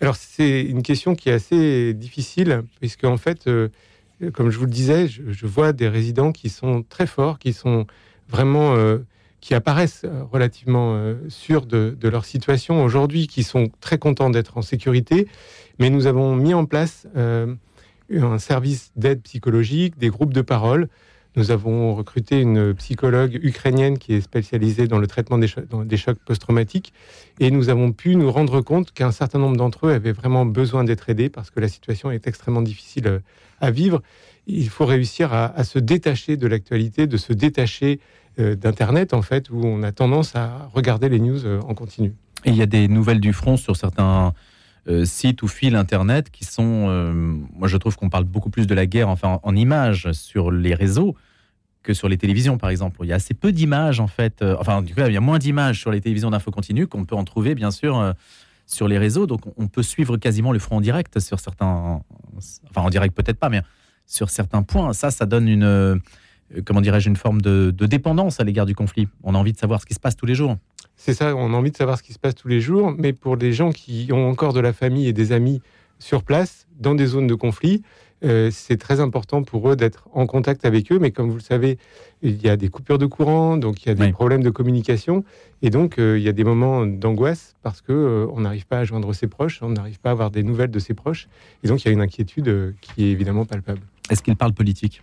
Alors, 0.00 0.16
c'est 0.16 0.62
une 0.62 0.82
question 0.82 1.14
qui 1.14 1.28
est 1.28 1.32
assez 1.32 1.94
difficile, 1.94 2.62
puisque 2.80 3.04
en 3.04 3.16
fait, 3.16 3.48
comme 4.32 4.50
je 4.50 4.58
vous 4.58 4.64
le 4.64 4.70
disais, 4.70 5.08
je, 5.08 5.46
vois 5.46 5.72
des 5.72 5.88
résidents 5.88 6.32
qui 6.32 6.48
sont 6.48 6.82
très 6.88 7.06
forts, 7.06 7.38
qui 7.38 7.52
sont 7.52 7.86
vraiment, 8.28 8.74
euh, 8.74 8.98
qui 9.40 9.54
apparaissent 9.54 10.02
euh, 10.04 10.22
relativement 10.24 10.94
euh, 10.94 11.16
sûrs 11.28 11.66
de, 11.66 11.96
leur 12.02 12.24
situation 12.24 12.82
aujourd'hui, 12.82 13.26
qui 13.26 13.42
sont 13.42 13.70
très 13.80 13.98
contents 13.98 14.30
d'être 14.30 14.56
en 14.56 14.62
sécurité. 14.62 15.28
Mais 15.78 15.90
nous 15.90 16.06
avons 16.06 16.34
mis 16.34 16.54
en 16.54 16.64
place 16.64 17.06
un 17.14 18.38
service 18.38 18.92
d'aide 18.96 19.22
psychologique, 19.22 19.98
des 19.98 20.08
groupes 20.08 20.32
de 20.32 20.40
parole. 20.40 20.88
Nous 21.36 21.50
avons 21.50 21.94
recruté 21.94 22.40
une 22.40 22.74
psychologue 22.74 23.38
ukrainienne 23.42 23.98
qui 23.98 24.14
est 24.14 24.22
spécialisée 24.22 24.88
dans 24.88 24.98
le 24.98 25.06
traitement 25.06 25.36
des, 25.36 25.46
chocs 25.96 26.18
post-traumatiques. 26.24 26.94
Et 27.40 27.50
nous 27.50 27.68
avons 27.68 27.92
pu 27.92 28.16
nous 28.16 28.32
rendre 28.32 28.62
compte 28.62 28.92
qu'un 28.92 29.12
certain 29.12 29.38
nombre 29.38 29.58
d'entre 29.58 29.86
eux 29.86 29.92
avaient 29.92 30.12
vraiment 30.12 30.46
besoin 30.46 30.82
d'être 30.82 31.10
aidés 31.10 31.28
parce 31.28 31.50
que 31.50 31.60
la 31.60 31.68
situation 31.68 32.10
est 32.10 32.26
extrêmement 32.26 32.62
difficile 32.62 33.20
à 33.60 33.70
vivre, 33.70 34.02
il 34.46 34.68
faut 34.68 34.86
réussir 34.86 35.32
à, 35.32 35.64
se 35.64 35.78
détacher 35.78 36.36
de 36.36 36.46
l'actualité, 36.46 37.06
de 37.06 37.16
se 37.16 37.32
détacher 37.32 38.00
euh, 38.38 38.54
d'Internet, 38.54 39.12
en 39.12 39.22
fait, 39.22 39.50
où 39.50 39.60
on 39.64 39.82
a 39.82 39.92
tendance 39.92 40.36
à 40.36 40.70
regarder 40.72 41.08
les 41.08 41.18
news 41.18 41.44
euh, 41.44 41.60
en 41.62 41.74
continu. 41.74 42.14
Il 42.44 42.54
y 42.54 42.62
a 42.62 42.66
des 42.66 42.86
nouvelles 42.86 43.20
du 43.20 43.32
front 43.32 43.56
sur 43.56 43.76
certains 43.76 44.32
euh, 44.88 45.04
sites 45.04 45.42
ou 45.42 45.48
fils 45.48 45.74
Internet 45.74 46.30
qui 46.30 46.44
sont... 46.44 46.88
moi, 47.54 47.66
je 47.66 47.76
trouve 47.76 47.96
qu'on 47.96 48.08
parle 48.08 48.24
beaucoup 48.24 48.50
plus 48.50 48.66
de 48.66 48.74
la 48.74 48.86
guerre 48.86 49.08
enfin, 49.08 49.40
en, 49.42 49.56
images 49.56 50.12
sur 50.12 50.50
les 50.50 50.74
réseaux 50.74 51.16
que 51.86 51.94
sur 51.94 52.08
les 52.08 52.18
télévisions, 52.18 52.58
par 52.58 52.70
exemple. 52.70 52.98
Il 53.02 53.08
y 53.08 53.12
a 53.12 53.16
assez 53.16 53.32
peu 53.32 53.52
d'images, 53.52 54.00
en 54.00 54.08
fait. 54.08 54.42
enfin, 54.58 54.82
du 54.82 54.94
coup, 54.94 55.00
il 55.06 55.12
y 55.12 55.16
a 55.16 55.20
moins 55.20 55.38
d'images 55.38 55.80
sur 55.80 55.90
les 55.90 56.00
télévisions 56.00 56.30
d'info 56.30 56.50
continue 56.50 56.86
qu'on 56.86 57.04
peut 57.04 57.16
en 57.16 57.24
trouver, 57.24 57.54
bien 57.54 57.70
sûr 57.70 58.14
sur 58.66 58.88
les 58.88 58.98
réseaux. 58.98 59.26
Donc, 59.26 59.40
on 59.56 59.68
peut 59.68 59.82
suivre 59.82 60.16
quasiment 60.16 60.52
le 60.52 60.58
front 60.58 60.76
en 60.76 60.80
direct 60.80 61.18
sur 61.20 61.40
certains. 61.40 62.02
Enfin, 62.68 62.82
en 62.82 62.90
direct, 62.90 63.14
peut-être 63.14 63.38
pas, 63.38 63.48
mais 63.48 63.62
sur 64.06 64.30
certains 64.30 64.62
points. 64.62 64.92
Ça, 64.92 65.10
ça 65.10 65.26
donne 65.26 65.48
une. 65.48 65.64
Euh, 65.64 65.96
comment 66.64 66.80
dirais-je, 66.80 67.08
une 67.08 67.16
forme 67.16 67.40
de, 67.40 67.70
dépendance 67.70 68.40
à 68.40 68.44
l'égard 68.44 68.66
du 68.66 68.74
conflit. 68.74 69.08
On 69.22 69.34
a 69.34 69.38
envie 69.38 69.52
de 69.52 69.58
savoir 69.58 69.80
ce 69.80 69.86
qui 69.86 69.94
se 69.94 70.00
passe 70.00 70.16
tous 70.16 70.26
les 70.26 70.34
jours. 70.34 70.56
C'est 70.96 71.14
ça, 71.14 71.34
on 71.34 71.52
a 71.52 71.56
envie 71.56 71.70
de 71.70 71.76
savoir 71.76 71.98
ce 71.98 72.02
qui 72.02 72.12
se 72.12 72.18
passe 72.18 72.34
tous 72.34 72.48
les 72.48 72.60
jours, 72.60 72.94
mais 72.96 73.12
pour 73.12 73.36
des 73.36 73.52
gens 73.52 73.70
qui 73.70 74.08
ont 74.12 74.28
encore 74.28 74.52
de 74.52 74.60
la 74.60 74.72
famille 74.72 75.08
et 75.08 75.12
des 75.12 75.32
amis 75.32 75.60
sur 75.98 76.22
place, 76.22 76.66
dans 76.78 76.94
des 76.94 77.06
zones 77.06 77.26
de 77.26 77.34
conflit, 77.34 77.82
euh, 78.24 78.50
c'est 78.50 78.78
très 78.78 79.00
important 79.00 79.42
pour 79.42 79.70
eux 79.70 79.76
d'être 79.76 80.08
en 80.12 80.26
contact 80.26 80.64
avec 80.64 80.90
eux. 80.90 80.98
Mais 80.98 81.10
comme 81.10 81.28
vous 81.28 81.36
le 81.36 81.42
savez, 81.42 81.78
il 82.22 82.42
y 82.42 82.48
a 82.48 82.56
des 82.56 82.68
coupures 82.68 82.98
de 82.98 83.06
courant, 83.06 83.56
donc 83.56 83.84
il 83.84 83.88
y 83.88 83.92
a 83.92 83.94
des 83.94 84.10
problèmes 84.12 84.42
de 84.42 84.50
communication. 84.50 85.24
Et 85.62 85.70
donc, 85.70 85.98
euh, 85.98 86.18
il 86.18 86.24
y 86.24 86.28
a 86.28 86.32
des 86.32 86.44
moments 86.44 86.86
d'angoisse 86.86 87.54
parce 87.62 87.82
qu'on 87.82 87.92
euh, 87.92 88.26
on 88.32 88.40
n'arrive 88.40 88.66
pas 88.66 88.78
à 88.78 88.84
joindre 88.84 89.12
ses 89.12 89.26
proches, 89.26 89.62
on 89.62 89.70
n'arrive 89.70 90.00
pas 90.00 90.10
à 90.10 90.12
avoir 90.12 90.30
des 90.30 90.42
nouvelles 90.42 90.70
de 90.70 90.78
ses 90.78 90.94
proches. 90.94 91.28
Et 91.62 91.68
donc, 91.68 91.84
il 91.84 91.88
y 91.88 91.90
a 91.90 91.92
une 91.92 92.00
inquiétude 92.00 92.74
qui 92.80 93.06
est 93.06 93.10
évidemment 93.10 93.44
palpable. 93.44 93.80
Est-ce 94.10 94.22
qu'il 94.22 94.36
parle 94.36 94.52
politique? 94.52 95.02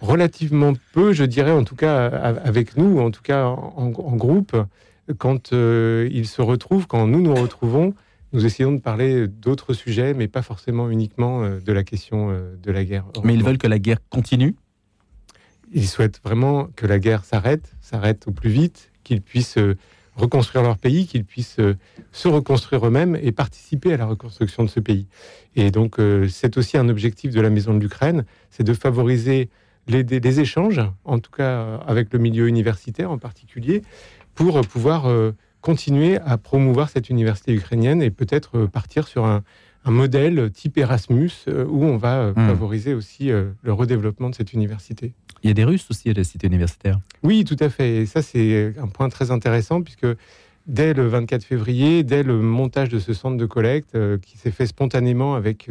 Relativement 0.00 0.74
peu, 0.92 1.12
je 1.12 1.24
dirais, 1.24 1.50
en 1.50 1.64
tout 1.64 1.74
cas 1.74 2.06
avec 2.06 2.76
nous, 2.76 3.00
en 3.00 3.10
tout 3.10 3.22
cas 3.22 3.46
en, 3.46 3.88
groupe, 3.88 4.56
quand 5.16 5.50
ils 5.50 6.26
se 6.28 6.40
retrouvent, 6.40 6.86
quand 6.86 7.08
nous 7.08 7.20
nous 7.20 7.34
retrouvons, 7.34 7.94
nous 8.32 8.44
essayons 8.44 8.72
de 8.72 8.80
parler 8.80 9.26
d'autres 9.26 9.72
sujets, 9.72 10.14
mais 10.14 10.28
pas 10.28 10.42
forcément 10.42 10.90
uniquement 10.90 11.42
euh, 11.42 11.60
de 11.60 11.72
la 11.72 11.82
question 11.82 12.30
euh, 12.30 12.54
de 12.62 12.70
la 12.70 12.84
guerre. 12.84 13.06
Mais 13.24 13.34
ils 13.34 13.42
veulent 13.42 13.58
que 13.58 13.66
la 13.66 13.78
guerre 13.78 13.98
continue? 14.10 14.54
Ils 15.72 15.88
souhaitent 15.88 16.20
vraiment 16.22 16.68
que 16.76 16.86
la 16.86 16.98
guerre 16.98 17.24
s'arrête, 17.24 17.74
s'arrête 17.80 18.26
au 18.26 18.32
plus 18.32 18.50
vite, 18.50 18.90
qu'ils 19.04 19.22
puissent 19.22 19.58
euh, 19.58 19.76
reconstruire 20.16 20.62
leur 20.62 20.78
pays, 20.78 21.06
qu'ils 21.06 21.24
puissent 21.24 21.60
se 22.12 22.28
reconstruire 22.28 22.84
eux-mêmes 22.84 23.16
et 23.22 23.30
participer 23.30 23.92
à 23.92 23.96
la 23.96 24.06
reconstruction 24.06 24.64
de 24.64 24.68
ce 24.68 24.80
pays. 24.80 25.06
Et 25.54 25.70
donc, 25.70 25.98
c'est 26.28 26.58
aussi 26.58 26.76
un 26.76 26.88
objectif 26.88 27.32
de 27.32 27.40
la 27.40 27.50
Maison 27.50 27.72
de 27.72 27.78
l'Ukraine, 27.78 28.24
c'est 28.50 28.64
de 28.64 28.74
favoriser 28.74 29.48
les, 29.86 30.02
les, 30.02 30.40
échanges, 30.40 30.80
en 31.04 31.20
tout 31.20 31.30
cas 31.30 31.76
avec 31.86 32.12
le 32.12 32.18
milieu 32.18 32.48
universitaire 32.48 33.12
en 33.12 33.18
particulier, 33.18 33.82
pour 34.34 34.60
pouvoir 34.62 35.06
continuer 35.68 36.16
à 36.24 36.38
promouvoir 36.38 36.88
cette 36.88 37.10
université 37.10 37.52
ukrainienne 37.52 38.00
et 38.00 38.10
peut-être 38.10 38.56
euh, 38.56 38.66
partir 38.68 39.06
sur 39.06 39.26
un, 39.26 39.42
modèle 39.84 40.50
type 40.50 40.78
Erasmus 40.78 41.30
euh, 41.46 41.66
où 41.66 41.84
on 41.84 41.98
va 41.98 42.20
euh, 42.20 42.32
hmm. 42.32 42.46
favoriser 42.46 42.94
aussi 42.94 43.28
le 43.28 43.72
redéveloppement 43.72 44.30
de 44.30 44.34
cette 44.34 44.54
université. 44.54 45.12
Il 45.42 45.48
y 45.48 45.50
a 45.50 45.54
des 45.54 45.64
Russes 45.64 45.86
aussi 45.90 46.08
à 46.08 46.14
la 46.14 46.24
cité 46.24 46.46
universitaire. 46.46 46.98
Oui, 47.22 47.44
tout 47.44 47.56
à 47.60 47.68
fait. 47.68 47.96
Et 47.96 48.06
ça, 48.06 48.22
c'est 48.22 48.72
un 48.78 48.86
point 48.86 49.10
très 49.10 49.30
intéressant 49.30 49.82
puisque 49.82 50.06
dès 50.66 50.94
le 50.94 51.06
24 51.06 51.44
février, 51.44 52.02
dès 52.02 52.22
le 52.22 52.40
montage 52.40 52.88
de 52.88 52.98
ce 52.98 53.12
centre 53.12 53.36
de 53.36 53.46
collecte 53.46 53.94
qui 54.20 54.38
s'est 54.38 54.50
fait 54.50 54.66
spontanément 54.66 55.34
avec 55.34 55.70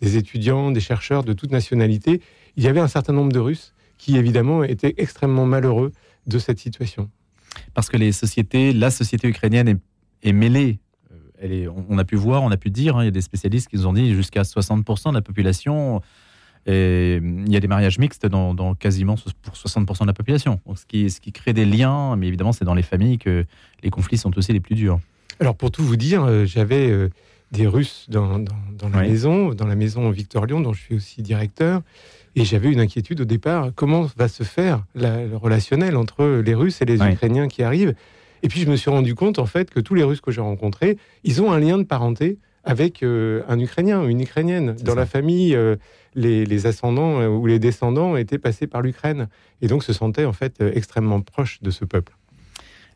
des 0.00 0.16
étudiants, 0.16 0.72
des 0.72 0.80
chercheurs 0.80 1.22
de 1.22 1.32
toute 1.32 1.52
nationalité, 1.52 2.20
il 2.56 2.64
y 2.64 2.66
avait 2.66 2.80
un 2.80 2.88
certain 2.88 3.12
nombre 3.12 3.32
de 3.32 3.38
Russes 3.38 3.72
qui, 3.98 4.16
évidemment, 4.16 4.64
étaient 4.64 4.94
extrêmement 4.98 5.46
malheureux 5.46 5.92
de 6.26 6.38
cette 6.38 6.58
situation 6.58 7.08
parce 7.78 7.90
que 7.90 7.96
les 7.96 8.10
sociétés, 8.10 8.72
la 8.72 8.90
société 8.90 9.28
ukrainienne 9.28 9.78
est, 10.24 10.32
mêlée. 10.32 10.80
Euh, 11.12 11.16
elle 11.40 11.52
est, 11.52 11.68
on, 11.68 11.96
a 11.96 12.04
pu 12.04 12.16
voir, 12.16 12.42
on 12.42 12.50
a 12.50 12.56
pu 12.56 12.70
dire, 12.70 12.96
hein, 12.96 13.02
il 13.02 13.04
y 13.04 13.08
a 13.08 13.12
des 13.12 13.20
spécialistes 13.20 13.68
qui 13.68 13.76
nous 13.76 13.86
ont 13.86 13.92
dit 13.92 14.16
jusqu'à 14.16 14.42
60% 14.42 15.10
de 15.10 15.14
la 15.14 15.22
population 15.22 16.02
Et 16.66 17.20
il 17.22 17.52
y 17.52 17.56
a 17.56 17.60
des 17.60 17.68
mariages 17.68 18.00
mixtes 18.00 18.26
dans, 18.26 18.74
quasiment 18.74 19.14
pour 19.42 19.52
60% 19.54 20.00
de 20.00 20.06
la 20.08 20.12
population. 20.12 20.58
ce, 20.74 20.86
qui, 20.86 21.08
ce 21.08 21.20
qui 21.20 21.30
crée 21.30 21.52
des 21.52 21.64
liens, 21.64 22.16
mais 22.16 22.26
évidemment, 22.26 22.50
c'est 22.50 22.64
dans 22.64 22.74
les 22.74 22.82
familles 22.82 23.18
que 23.18 23.44
les 23.84 23.90
conflits 23.90 24.18
sont 24.18 24.36
aussi 24.36 24.52
les 24.52 24.58
plus 24.58 24.74
durs. 24.74 24.98
Alors, 25.38 25.54
pour 25.54 25.70
tout 25.70 25.84
vous 25.84 25.94
dire, 25.94 26.24
euh, 26.24 26.46
j'avais 26.46 26.90
euh, 26.90 27.10
des 27.52 27.68
Russes 27.68 28.06
dans, 28.08 28.42
la 28.92 29.02
maison, 29.02 29.54
dans 29.54 29.66
la 29.68 29.76
maison 29.76 30.10
Victor 30.10 30.46
Lyon, 30.46 30.60
dont 30.62 30.72
je 30.72 30.80
suis 30.80 30.94
aussi 30.96 31.22
directeur. 31.22 31.82
Et 32.38 32.44
j'avais 32.44 32.70
une 32.70 32.80
inquiétude 32.80 33.20
au 33.20 33.24
départ. 33.24 33.70
Comment 33.74 34.06
va 34.16 34.28
se 34.28 34.44
faire 34.44 34.84
le 34.94 35.34
relationnel 35.36 35.96
entre 35.96 36.40
les 36.44 36.54
Russes 36.54 36.80
et 36.80 36.84
les 36.84 37.02
Ukrainiens 37.02 37.48
qui 37.48 37.62
arrivent? 37.62 37.94
Et 38.42 38.48
puis, 38.48 38.60
je 38.60 38.70
me 38.70 38.76
suis 38.76 38.90
rendu 38.90 39.14
compte, 39.14 39.38
en 39.38 39.46
fait, 39.46 39.70
que 39.70 39.80
tous 39.80 39.94
les 39.94 40.04
Russes 40.04 40.20
que 40.20 40.30
j'ai 40.30 40.40
rencontrés, 40.40 40.96
ils 41.24 41.42
ont 41.42 41.50
un 41.50 41.58
lien 41.58 41.78
de 41.78 41.82
parenté 41.82 42.38
avec 42.64 43.02
euh, 43.02 43.42
un 43.48 43.58
Ukrainien, 43.58 44.06
une 44.06 44.20
Ukrainienne. 44.20 44.76
Dans 44.84 44.94
la 44.94 45.06
famille, 45.06 45.54
euh, 45.54 45.76
les, 46.14 46.66
ascendants 46.66 47.20
euh, 47.20 47.28
ou 47.28 47.46
les 47.46 47.58
descendants 47.58 48.16
étaient 48.16 48.38
passés 48.38 48.66
par 48.66 48.82
l'Ukraine 48.82 49.28
et 49.62 49.68
donc 49.68 49.82
se 49.82 49.92
sentaient 49.92 50.26
en 50.26 50.32
fait 50.32 50.62
extrêmement 50.74 51.20
proches 51.20 51.60
de 51.62 51.70
ce 51.70 51.84
peuple. 51.84 52.14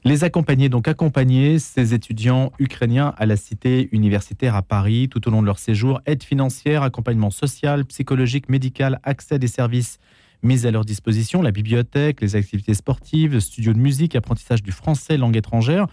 Les 0.04 0.24
accompagner, 0.24 0.68
donc 0.68 0.88
accompagner 0.88 1.60
ces 1.60 1.94
étudiants 1.94 2.52
ukrainiens 2.58 3.14
à 3.18 3.24
la 3.24 3.36
cité 3.36 3.88
universitaire 3.92 4.56
à 4.56 4.62
Paris 4.62 5.08
tout 5.08 5.28
au 5.28 5.30
long 5.30 5.42
de 5.42 5.46
leur 5.46 5.60
séjour, 5.60 6.00
aide 6.06 6.24
financière, 6.24 6.82
accompagnement 6.82 7.30
social, 7.30 7.84
psychologique, 7.84 8.48
médical, 8.48 8.98
accès 9.04 9.36
à 9.36 9.38
des 9.38 9.46
services 9.46 10.00
mis 10.42 10.66
à 10.66 10.72
leur 10.72 10.84
disposition, 10.84 11.40
la 11.40 11.52
bibliothèque, 11.52 12.20
les 12.20 12.34
activités 12.34 12.74
sportives, 12.74 13.38
studio 13.38 13.72
de 13.72 13.78
musique, 13.78 14.16
apprentissage 14.16 14.64
du 14.64 14.72
français, 14.72 15.16
langue 15.16 15.36
étrangère. 15.36 15.86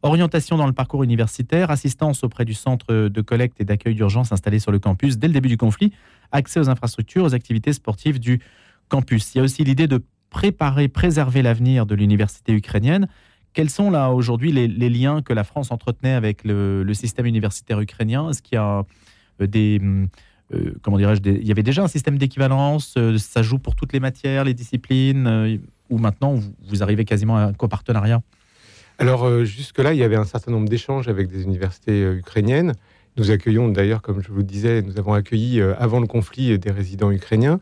Orientation 0.00 0.56
dans 0.56 0.66
le 0.66 0.72
parcours 0.72 1.02
universitaire, 1.02 1.70
assistance 1.70 2.24
auprès 2.24 2.46
du 2.46 2.54
centre 2.54 3.08
de 3.08 3.20
collecte 3.20 3.60
et 3.60 3.64
d'accueil 3.64 3.94
d'urgence 3.94 4.32
installé 4.32 4.58
sur 4.58 4.72
le 4.72 4.78
campus 4.78 5.18
dès 5.18 5.26
le 5.26 5.34
début 5.34 5.50
du 5.50 5.58
conflit, 5.58 5.92
accès 6.32 6.60
aux 6.60 6.70
infrastructures, 6.70 7.24
aux 7.24 7.34
activités 7.34 7.74
sportives 7.74 8.18
du 8.18 8.40
campus. 8.88 9.34
Il 9.34 9.38
y 9.38 9.40
a 9.42 9.44
aussi 9.44 9.64
l'idée 9.64 9.86
de 9.86 10.02
préparer, 10.30 10.88
préserver 10.88 11.42
l'avenir 11.42 11.84
de 11.84 11.94
l'université 11.94 12.54
ukrainienne. 12.54 13.06
Quels 13.52 13.70
sont 13.70 13.90
là 13.90 14.10
aujourd'hui 14.10 14.52
les, 14.52 14.88
liens 14.88 15.22
que 15.22 15.32
la 15.32 15.42
France 15.42 15.72
entretenait 15.72 16.12
avec 16.12 16.44
le, 16.44 16.94
système 16.94 17.26
universitaire 17.26 17.80
ukrainien? 17.80 18.30
Est-ce 18.30 18.42
qu'il 18.42 18.56
y 18.56 18.58
a 18.58 18.84
euh, 19.40 19.46
des... 19.46 19.80
Euh, 20.52 20.74
comment 20.82 20.98
dirais-je 20.98 21.20
Il 21.24 21.46
y 21.46 21.50
avait 21.50 21.62
déjà 21.62 21.82
un 21.82 21.88
système 21.88 22.18
d'équivalence 22.18 22.94
euh, 22.96 23.18
Ça 23.18 23.42
joue 23.42 23.58
pour 23.58 23.74
toutes 23.74 23.92
les 23.92 24.00
matières, 24.00 24.44
les 24.44 24.54
disciplines 24.54 25.60
Ou 25.90 25.98
maintenant 25.98 26.34
vous, 26.34 26.52
vous 26.68 26.82
arrivez 26.82 27.04
quasiment 27.04 27.36
à 27.36 27.42
un 27.42 27.52
copartenariat? 27.52 28.20
Alors 28.98 29.44
jusque-là, 29.44 29.94
il 29.94 29.98
y 29.98 30.02
avait 30.02 30.16
un 30.16 30.24
certain 30.24 30.52
nombre 30.52 30.68
d'échanges 30.68 31.08
avec 31.08 31.28
des 31.28 31.42
universités 31.42 32.02
ukrainiennes. 32.02 32.74
Nous 33.16 33.30
accueillons 33.30 33.68
d'ailleurs, 33.68 34.02
comme 34.02 34.22
je 34.22 34.28
vous 34.28 34.38
le 34.38 34.44
disais, 34.44 34.82
nous 34.82 34.98
avons 34.98 35.14
accueilli 35.14 35.60
avant 35.62 36.00
le 36.00 36.06
conflit 36.06 36.58
des 36.58 36.70
résidents 36.70 37.10
ukrainiens. 37.10 37.60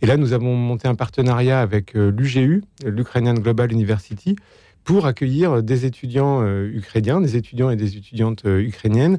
Et 0.00 0.06
là, 0.06 0.16
nous 0.16 0.32
avons 0.32 0.54
monté 0.54 0.86
un 0.86 0.94
partenariat 0.94 1.60
avec 1.60 1.94
l'UGU, 1.94 2.62
l'Ukrainian 2.84 3.34
Global 3.34 3.72
University, 3.72 4.36
pour 4.84 5.06
accueillir 5.06 5.62
des 5.62 5.84
étudiants 5.86 6.46
ukrainiens, 6.46 7.20
des 7.20 7.36
étudiants 7.36 7.68
et 7.68 7.76
des 7.76 7.96
étudiantes 7.96 8.44
ukrainiennes 8.44 9.18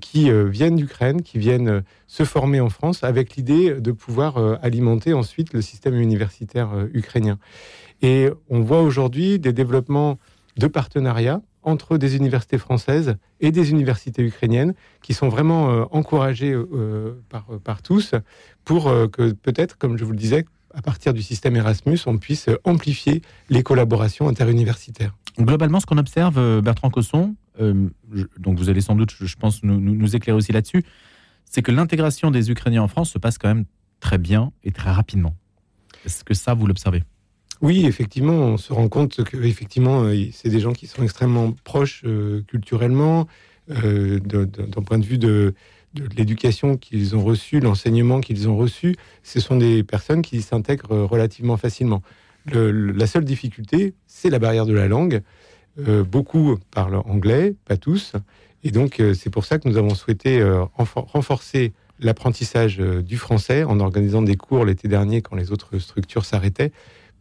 qui 0.00 0.30
viennent 0.30 0.76
d'Ukraine, 0.76 1.22
qui 1.22 1.38
viennent 1.38 1.82
se 2.06 2.24
former 2.24 2.60
en 2.60 2.70
France 2.70 3.04
avec 3.04 3.36
l'idée 3.36 3.74
de 3.74 3.92
pouvoir 3.92 4.58
alimenter 4.62 5.12
ensuite 5.12 5.52
le 5.52 5.60
système 5.60 6.00
universitaire 6.00 6.70
ukrainien. 6.94 7.38
Et 8.00 8.28
on 8.48 8.60
voit 8.60 8.82
aujourd'hui 8.82 9.38
des 9.38 9.52
développements 9.52 10.18
de 10.56 10.66
partenariat 10.66 11.40
entre 11.62 11.96
des 11.96 12.16
universités 12.16 12.58
françaises 12.58 13.16
et 13.40 13.52
des 13.52 13.70
universités 13.70 14.22
ukrainiennes 14.22 14.74
qui 15.02 15.14
sont 15.14 15.28
vraiment 15.28 15.70
euh, 15.70 15.84
encouragées 15.90 16.52
euh, 16.52 17.22
par, 17.28 17.46
par, 17.62 17.82
tous 17.82 18.14
pour 18.64 18.88
euh, 18.88 19.06
que 19.06 19.32
peut-être, 19.32 19.78
comme 19.78 19.96
je 19.96 20.04
vous 20.04 20.10
le 20.10 20.18
disais, 20.18 20.44
à 20.74 20.82
partir 20.82 21.14
du 21.14 21.22
système 21.22 21.54
Erasmus, 21.56 21.98
on 22.06 22.18
puisse 22.18 22.48
amplifier 22.64 23.22
les 23.50 23.62
collaborations 23.62 24.28
interuniversitaires. 24.28 25.14
Globalement, 25.38 25.80
ce 25.80 25.86
qu'on 25.86 25.98
observe, 25.98 26.60
Bertrand 26.62 26.88
Cosson, 26.90 27.34
donc 27.58 28.58
vous 28.58 28.70
allez 28.70 28.80
sans 28.80 28.94
doute, 28.94 29.14
je 29.20 29.36
pense, 29.36 29.62
nous, 29.62 29.78
nous 29.78 30.16
éclairer 30.16 30.36
aussi 30.36 30.52
là-dessus, 30.52 30.82
c'est 31.44 31.60
que 31.60 31.70
l'intégration 31.70 32.30
des 32.30 32.50
Ukrainiens 32.50 32.82
en 32.82 32.88
France 32.88 33.10
se 33.10 33.18
passe 33.18 33.36
quand 33.36 33.48
même 33.48 33.66
très 34.00 34.16
bien 34.16 34.50
et 34.64 34.72
très 34.72 34.90
rapidement. 34.90 35.36
Est-ce 36.06 36.24
que 36.24 36.32
ça, 36.32 36.54
vous 36.54 36.66
l'observez? 36.66 37.04
Oui, 37.62 37.86
effectivement, 37.86 38.32
on 38.32 38.56
se 38.56 38.72
rend 38.72 38.88
compte 38.88 39.22
que 39.22 39.36
effectivement, 39.36 40.02
euh, 40.02 40.26
c'est 40.32 40.48
des 40.48 40.58
gens 40.58 40.72
qui 40.72 40.88
sont 40.88 41.04
extrêmement 41.04 41.54
proches 41.62 42.02
euh, 42.04 42.42
culturellement, 42.48 43.28
euh, 43.70 44.18
d'un 44.18 44.82
point 44.82 44.98
de 44.98 45.04
vue 45.04 45.18
de, 45.18 45.54
l'éducation 46.16 46.76
qu'ils 46.76 47.14
ont 47.14 47.22
reçue, 47.22 47.60
l'enseignement 47.60 48.20
qu'ils 48.20 48.48
ont 48.48 48.56
reçu. 48.56 48.96
Ce 49.22 49.38
sont 49.38 49.56
des 49.56 49.84
personnes 49.84 50.22
qui 50.22 50.42
s'intègrent 50.42 51.04
relativement 51.04 51.56
facilement. 51.56 52.02
la 52.46 53.06
seule 53.06 53.26
difficulté, 53.26 53.92
c'est 54.06 54.30
la 54.30 54.38
barrière 54.38 54.64
de 54.64 54.72
la 54.72 54.88
langue. 54.88 55.20
beaucoup 55.76 56.56
parlent 56.70 57.02
anglais, 57.04 57.54
pas 57.66 57.76
tous. 57.76 58.14
Et 58.64 58.70
donc, 58.70 59.02
c'est 59.14 59.28
pour 59.28 59.44
ça 59.44 59.58
que 59.58 59.68
nous 59.68 59.76
avons 59.76 59.94
souhaité 59.94 60.42
renforcer 60.78 61.74
l'apprentissage 62.00 62.78
du 62.78 63.18
français 63.18 63.62
en 63.62 63.78
organisant 63.78 64.22
des 64.22 64.36
cours 64.36 64.64
l'été 64.64 64.88
dernier 64.88 65.20
quand 65.20 65.36
les 65.36 65.52
autres 65.52 65.78
structures 65.78 66.24
s'arrêtaient 66.24 66.72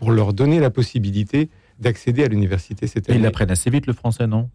pour 0.02 0.12
leur 0.12 0.34
donner 0.34 0.60
la 0.60 0.72
possibilité 0.72 1.50
d'accéder 1.80 2.24
à 2.24 2.28
l'université 2.28 2.88
cette 2.88 3.08
année. 3.08 3.20
Ils 3.20 3.26
apprennent 3.28 3.52
assez 3.52 3.70
vite 3.70 3.86
le 3.86 3.94
français, 3.94 4.26
non? 4.26 4.50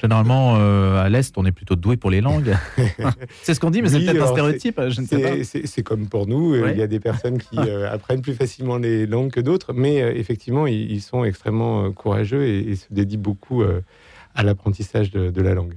Généralement, 0.00 0.56
euh, 0.56 1.00
à 1.00 1.08
l'Est, 1.08 1.38
on 1.38 1.44
est 1.44 1.52
plutôt 1.52 1.76
doué 1.76 1.96
pour 1.96 2.10
les 2.10 2.20
langues. 2.20 2.56
c'est 3.42 3.54
ce 3.54 3.60
qu'on 3.60 3.70
dit, 3.70 3.82
mais 3.82 3.88
c'est 3.88 4.00
peut-être 4.00 4.20
un 4.20 4.32
stéréotype, 4.32 4.80
je 4.88 5.00
ne 5.00 5.06
sais 5.06 5.18
pas. 5.20 5.60
C'est 5.64 5.82
comme 5.84 6.08
pour 6.08 6.26
nous, 6.26 6.54
euh, 6.54 6.72
il 6.72 6.78
y 6.78 6.82
a 6.82 6.88
des 6.88 6.98
personnes 6.98 7.38
qui 7.38 7.56
euh, 7.58 7.88
apprennent 7.88 8.20
plus 8.20 8.34
facilement 8.34 8.78
les 8.78 9.06
langues 9.06 9.30
que 9.30 9.40
d'autres, 9.40 9.72
mais 9.74 9.98
effectivement, 10.18 10.66
ils, 10.66 11.00
sont 11.00 11.22
extrêmement 11.22 11.92
courageux 11.92 12.44
et, 12.44 12.74
se 12.74 12.86
dédient 12.90 13.20
beaucoup 13.20 13.62
à 14.34 14.42
l'apprentissage 14.42 15.12
de, 15.12 15.30
de, 15.30 15.42
la 15.42 15.54
langue. 15.54 15.74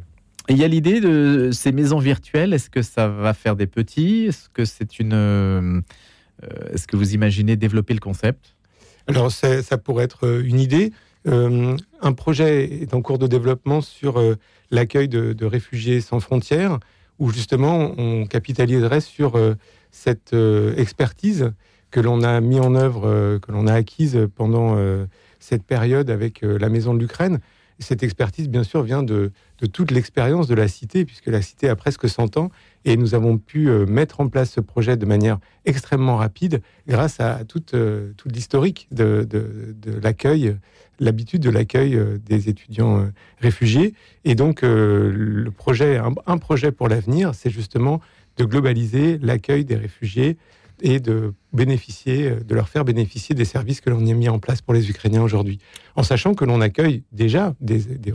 Il 0.50 0.58
y 0.58 0.64
a 0.64 0.68
l'idée 0.68 1.02
de 1.02 1.52
ces 1.52 1.72
maisons 1.72 2.00
virtuelles, 2.00 2.54
est-ce 2.54 2.72
que 2.72 2.82
ça 2.82 3.10
va 3.10 3.36
faire 3.36 3.56
des 3.56 3.68
petits? 3.68 4.26
Est-ce 4.30 4.50
que 4.50 4.66
c'est 4.66 4.98
une... 5.00 5.84
Est-ce 6.74 6.88
que 6.88 6.98
vous 6.98 7.14
imaginez 7.14 7.56
développer 7.56 7.94
le 7.94 8.00
concept? 8.00 8.53
Alors 9.08 9.32
ça 9.32 9.78
pourrait 9.78 10.06
être 10.06 10.26
euh, 10.28 10.44
une 10.44 10.60
idée. 10.60 10.94
Euh, 11.28 11.76
un 12.02 12.14
projet 12.14 12.82
est 12.82 12.94
en 12.94 13.02
cours 13.02 13.18
de 13.18 13.28
développement 13.28 13.82
sur 13.82 14.20
euh, 14.20 14.36
l'accueil 14.72 15.08
de, 15.08 15.46
réfugiés 15.46 16.02
sans 16.02 16.20
frontières, 16.20 16.80
où 17.20 17.32
justement 17.32 17.94
on 17.98 18.26
capitaliserait 18.26 19.02
sur 19.02 19.40
cette 19.92 20.36
expertise 20.78 21.52
que 21.92 22.00
l'on 22.00 22.24
a 22.24 22.42
mis 22.42 22.60
en 22.60 22.74
œuvre, 22.74 23.38
que 23.38 23.52
l'on 23.52 23.68
a 23.68 23.74
acquise 23.74 24.28
pendant 24.36 24.76
cette 25.40 25.64
période 25.64 26.10
avec 26.10 26.42
la 26.42 26.70
Maison 26.70 26.96
de 26.96 27.00
l'Ukraine. 27.00 27.40
Cette 27.80 28.04
expertise, 28.04 28.50
bien 28.50 28.64
sûr, 28.64 28.84
vient 28.84 29.04
de, 29.04 29.32
de 29.60 29.66
toute 29.66 29.92
l'expérience 29.92 30.48
de 30.48 30.56
la 30.56 30.68
cité, 30.68 31.06
puisque 31.06 31.28
la 31.28 31.42
cité 31.42 31.70
a 31.70 31.76
presque 31.76 32.10
100 32.10 32.38
ans 32.38 32.52
et 32.86 32.98
nous 32.98 33.16
avons 33.16 33.38
pu 33.38 33.70
euh, 33.70 33.86
mettre 33.86 34.20
en 34.20 34.28
place 34.28 34.52
ce 34.52 34.60
projet 34.60 34.98
de 34.98 35.06
manière 35.06 35.40
extrêmement 35.66 36.18
rapide 36.18 36.62
grâce 36.88 37.20
à 37.20 37.46
toute, 37.46 37.74
euh, 37.74 38.12
toute 38.18 38.34
l'historique 38.34 38.88
de, 38.92 39.28
l'accueil, 40.02 40.58
l'habitude 41.00 41.42
de 41.42 41.50
l'accueil 41.50 41.96
euh, 41.96 42.18
des 42.26 42.50
étudiants 42.50 43.08
réfugiés. 43.40 43.94
Et 44.26 44.36
donc, 44.36 44.62
le 44.64 45.50
projet, 45.52 45.98
un, 45.98 46.38
projet 46.38 46.72
pour 46.72 46.88
l'avenir, 46.88 47.34
c'est 47.34 47.50
justement 47.50 48.02
de 48.38 48.46
globaliser 48.46 49.18
l'accueil 49.20 49.64
des 49.64 49.76
réfugiés 49.76 50.38
et 50.84 51.00
de 51.00 51.34
bénéficier, 51.54 52.32
de 52.32 52.56
leur 52.56 52.70
faire 52.70 52.86
bénéficier 52.86 53.34
des 53.34 53.46
services 53.46 53.82
que 53.82 53.90
l'on 53.90 54.06
a 54.06 54.14
mis 54.14 54.30
en 54.30 54.38
place 54.38 54.62
pour 54.62 54.76
les 54.76 54.90
Ukrainiens 54.90 55.24
aujourd'hui. 55.24 55.58
En 55.96 56.04
sachant 56.04 56.36
que 56.36 56.46
l'on 56.46 56.62
accueille 56.62 57.04
déjà, 57.12 57.56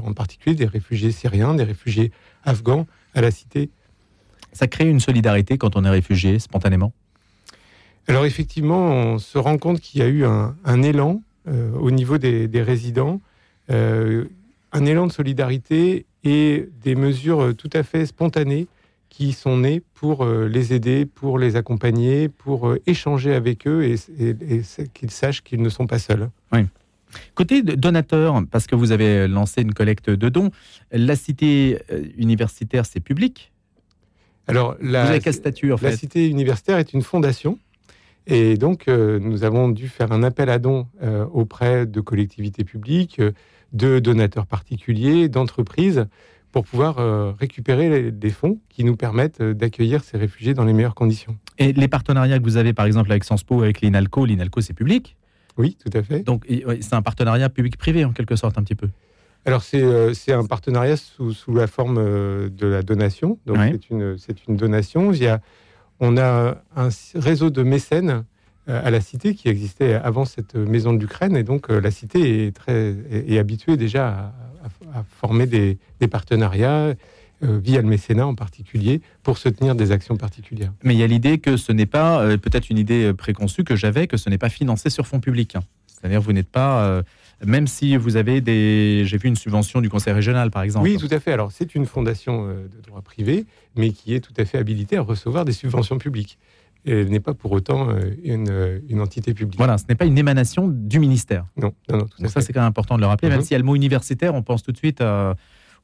en 0.05 0.13
particulier 0.13 0.55
des 0.55 0.67
réfugiés 0.67 1.11
syriens, 1.11 1.55
des 1.55 1.65
réfugiés 1.65 2.13
afghans 2.45 2.87
à 3.15 3.23
la 3.23 3.31
cité 3.31 3.71
ça 4.53 4.67
crée 4.67 4.89
une 4.89 5.01
solidarité 5.01 5.59
quand 5.59 5.77
on 5.77 5.85
est 5.85 5.91
réfugié, 5.91 6.39
spontanément? 6.39 6.93
Alors 8.07 8.25
effectivement, 8.25 8.87
on 8.87 9.19
se 9.19 9.39
rend 9.39 9.59
compte 9.59 9.81
qu'il 9.81 10.01
y 10.01 10.03
a 10.03 10.09
eu 10.09 10.25
un, 10.25 10.83
élan 10.83 11.23
euh, 11.47 11.73
au 11.75 11.91
niveau 11.91 12.19
des, 12.19 12.63
résidents, 12.63 13.21
euh, 13.71 14.25
un 14.73 14.85
élan 14.87 15.07
de 15.07 15.13
solidarité 15.13 16.07
et 16.25 16.69
des 16.83 16.95
mesures 16.95 17.55
tout 17.57 17.71
à 17.73 17.83
fait 17.83 18.07
spontanées 18.07 18.67
qui 19.09 19.33
sont 19.33 19.59
nées 19.59 19.83
pour 19.95 20.25
euh, 20.25 20.49
les 20.49 20.73
aider, 20.73 21.07
pour 21.07 21.39
les 21.39 21.57
accompagner, 21.57 22.29
pour 22.29 22.75
échanger 22.87 23.35
avec 23.35 23.67
eux 23.67 23.85
et, 23.85 23.95
et 24.19 24.63
qu'ils 24.95 25.11
sachent 25.11 25.43
qu'ils 25.43 25.63
ne 25.63 25.69
sont 25.69 25.87
pas 25.87 25.99
seuls. 25.99 26.31
Oui. 26.53 26.61
Côté 27.35 27.63
donateur, 27.63 28.43
parce 28.51 28.67
que 28.67 28.75
vous 28.75 28.93
avez 28.93 29.27
lancé 29.27 29.63
une 29.63 29.73
collecte 29.73 30.11
de 30.11 30.29
dons, 30.29 30.51
la 30.93 31.17
cité 31.17 31.79
universitaire, 32.19 32.85
c'est 32.85 33.01
public? 33.01 33.51
Alors, 34.47 34.77
la, 34.81 35.21
statut, 35.21 35.73
La 35.83 35.97
cité 35.97 36.27
universitaire 36.27 36.79
est 36.79 36.93
une 36.93 37.03
fondation. 37.03 37.59
Et 38.27 38.57
donc, 38.57 38.89
euh, 38.89 39.19
nous 39.19 39.45
avons 39.45 39.69
dû 39.71 39.89
faire 39.89 40.13
un 40.13 40.23
appel 40.23 40.51
à 40.51 40.59
dons 40.59 40.87
euh, 41.03 41.25
auprès 41.33 41.87
de 41.87 42.01
collectivités 42.01 42.65
publiques, 42.65 43.23
de 43.73 43.99
donateurs 43.99 44.47
particuliers, 44.47 45.29
d'entreprises, 45.29 46.07
pour 46.53 46.65
pouvoir 46.65 46.99
euh, 46.99 47.33
récupérer 47.39 48.11
des 48.11 48.31
fonds 48.31 48.59
qui 48.69 48.85
nous 48.85 48.97
permettent 48.97 49.41
euh, 49.41 49.55
d'accueillir 49.55 50.03
ces 50.03 50.17
réfugiés 50.17 50.55
dans 50.55 50.65
les 50.65 50.73
meilleures 50.73 50.95
conditions. 50.95 51.37
Et 51.59 51.73
les 51.73 51.89
partenariats 51.89 52.39
que 52.39 52.45
vous 52.45 52.57
avez, 52.57 52.73
par 52.73 52.87
exemple, 52.87 53.11
avec 53.11 53.25
Sciences 53.25 53.45
Po, 53.45 53.63
avec 53.63 53.81
l'INALCO, 53.81 54.25
l'INALCO, 54.25 54.61
c'est 54.61 54.75
public? 54.75 55.17
Oui, 55.57 55.77
tout 55.83 55.97
à 55.97 56.03
fait. 56.03 56.21
Donc, 56.21 56.47
c'est 56.49 56.95
un 56.95 57.03
partenariat 57.03 57.49
public-privé, 57.49 58.05
en 58.05 58.13
quelque 58.13 58.37
sorte, 58.37 58.59
un 58.59 58.63
petit 58.63 58.77
peu 58.77 58.89
alors 59.45 59.63
euh, 59.73 60.13
c'est 60.15 60.33
un 60.33 60.45
partenariat 60.45 60.97
sous, 60.97 61.33
la 61.55 61.67
forme 61.67 61.97
de 62.51 62.67
la 62.67 62.83
donation. 62.83 63.39
Donc 63.47 63.57
c'est 63.57 63.89
une, 63.89 64.17
une 64.49 64.57
donation. 64.57 65.13
Il 65.13 65.23
y 65.23 65.29
a, 65.29 65.41
on 66.01 66.19
a 66.19 66.59
un 66.77 66.89
réseau 67.15 67.49
de 67.49 67.63
mécènes 67.63 68.25
à 68.67 68.91
la 68.91 69.01
Cité 69.01 69.35
qui 69.35 69.49
existait 69.49 69.95
avant 69.95 70.27
cette 70.27 70.55
maison 70.55 70.93
de 70.93 70.99
l'Ukraine. 70.99 71.35
Et 71.35 71.45
donc 71.45 71.71
la 71.71 71.91
Cité 71.91 72.47
est, 72.47 72.51
très, 72.55 72.95
est, 73.11 73.39
habituée 73.39 73.79
déjà 73.79 74.35
à, 74.63 74.99
à, 74.99 75.05
former 75.05 75.47
des, 75.47 75.79
partenariats 76.11 76.95
euh, 77.45 77.59
via 77.63 77.81
le 77.81 77.89
mécénat 77.89 78.27
en 78.27 78.35
particulier, 78.35 79.01
pour 79.23 79.39
soutenir 79.39 79.75
des 79.75 79.93
actions 79.93 80.17
particulières. 80.17 80.73
Mais 80.83 80.95
il 80.95 80.99
y 80.99 81.05
a 81.05 81.07
l'idée 81.07 81.39
que 81.39 81.57
ce 81.57 81.71
n'est 81.71 81.87
pas, 81.87 82.21
euh, 82.21 82.37
peut-être 82.37 82.69
une 82.69 82.79
idée 82.79 83.13
préconçue 83.13 83.63
que 83.63 83.77
j'avais, 83.77 84.07
que 84.09 84.17
ce 84.17 84.29
n'est 84.29 84.39
pas 84.39 84.49
financé 84.49 84.91
sur 84.91 85.07
fonds 85.07 85.21
publics. 85.21 85.55
Hein. 85.55 85.63
C'est-à-dire 85.87 86.21
vous 86.21 86.33
n'êtes 86.33 86.51
pas, 86.51 86.83
euh, 86.83 87.03
même 87.45 87.69
si 87.69 87.97
vous 87.97 88.17
avez 88.17 88.41
des, 88.41 89.03
j'ai 89.05 89.19
vu 89.19 89.29
une 89.29 89.37
subvention 89.37 89.81
du 89.81 89.89
conseil 89.89 90.13
régional 90.13 90.51
par 90.51 90.63
exemple. 90.63 90.89
Oui, 90.89 90.97
tout 90.97 91.09
à 91.13 91.21
fait. 91.21 91.33
Alors 91.33 91.53
c'est 91.53 91.75
une 91.77 91.87
fondation 91.87 92.49
de 92.49 92.81
droit 92.85 93.03
privé, 93.03 93.47
mais 93.77 93.91
qui 93.91 94.15
est 94.15 94.21
tout 94.21 94.35
à 94.37 94.45
fait 94.45 94.59
habilitée 94.59 94.97
à 94.97 95.03
recevoir 95.03 95.45
des 95.45 95.53
subventions 95.53 95.99
publiques 95.99 96.39
elle 96.89 97.09
n'est 97.09 97.21
pas 97.21 97.35
pour 97.35 97.53
autant 97.53 97.91
euh, 97.91 98.15
euh, 98.27 98.81
une, 98.89 99.01
entité 99.01 99.35
publique. 99.35 99.59
Voilà, 99.59 99.79
ce 99.79 99.85
n'est 99.89 99.95
pas 99.95 100.07
une 100.07 100.19
émanation 100.19 100.69
du 100.69 100.99
ministère. 100.99 101.47
Non, 101.57 101.73
non, 101.89 101.99
non. 101.99 102.07
Donc 102.19 102.31
ça, 102.31 102.41
c'est 102.41 102.53
quand 102.53 102.61
même 102.61 102.69
important 102.69 102.97
de 102.97 103.01
le 103.01 103.07
rappeler. 103.07 103.29
Même 103.29 103.39
mhm. 103.39 103.45
si 103.45 103.57
le 103.57 103.63
mot 103.63 103.75
universitaire, 103.75 104.35
on 104.35 104.43
pense 104.43 104.63
tout 104.63 104.73
de 104.73 104.77
suite 104.77 105.01
euh, 105.01 105.35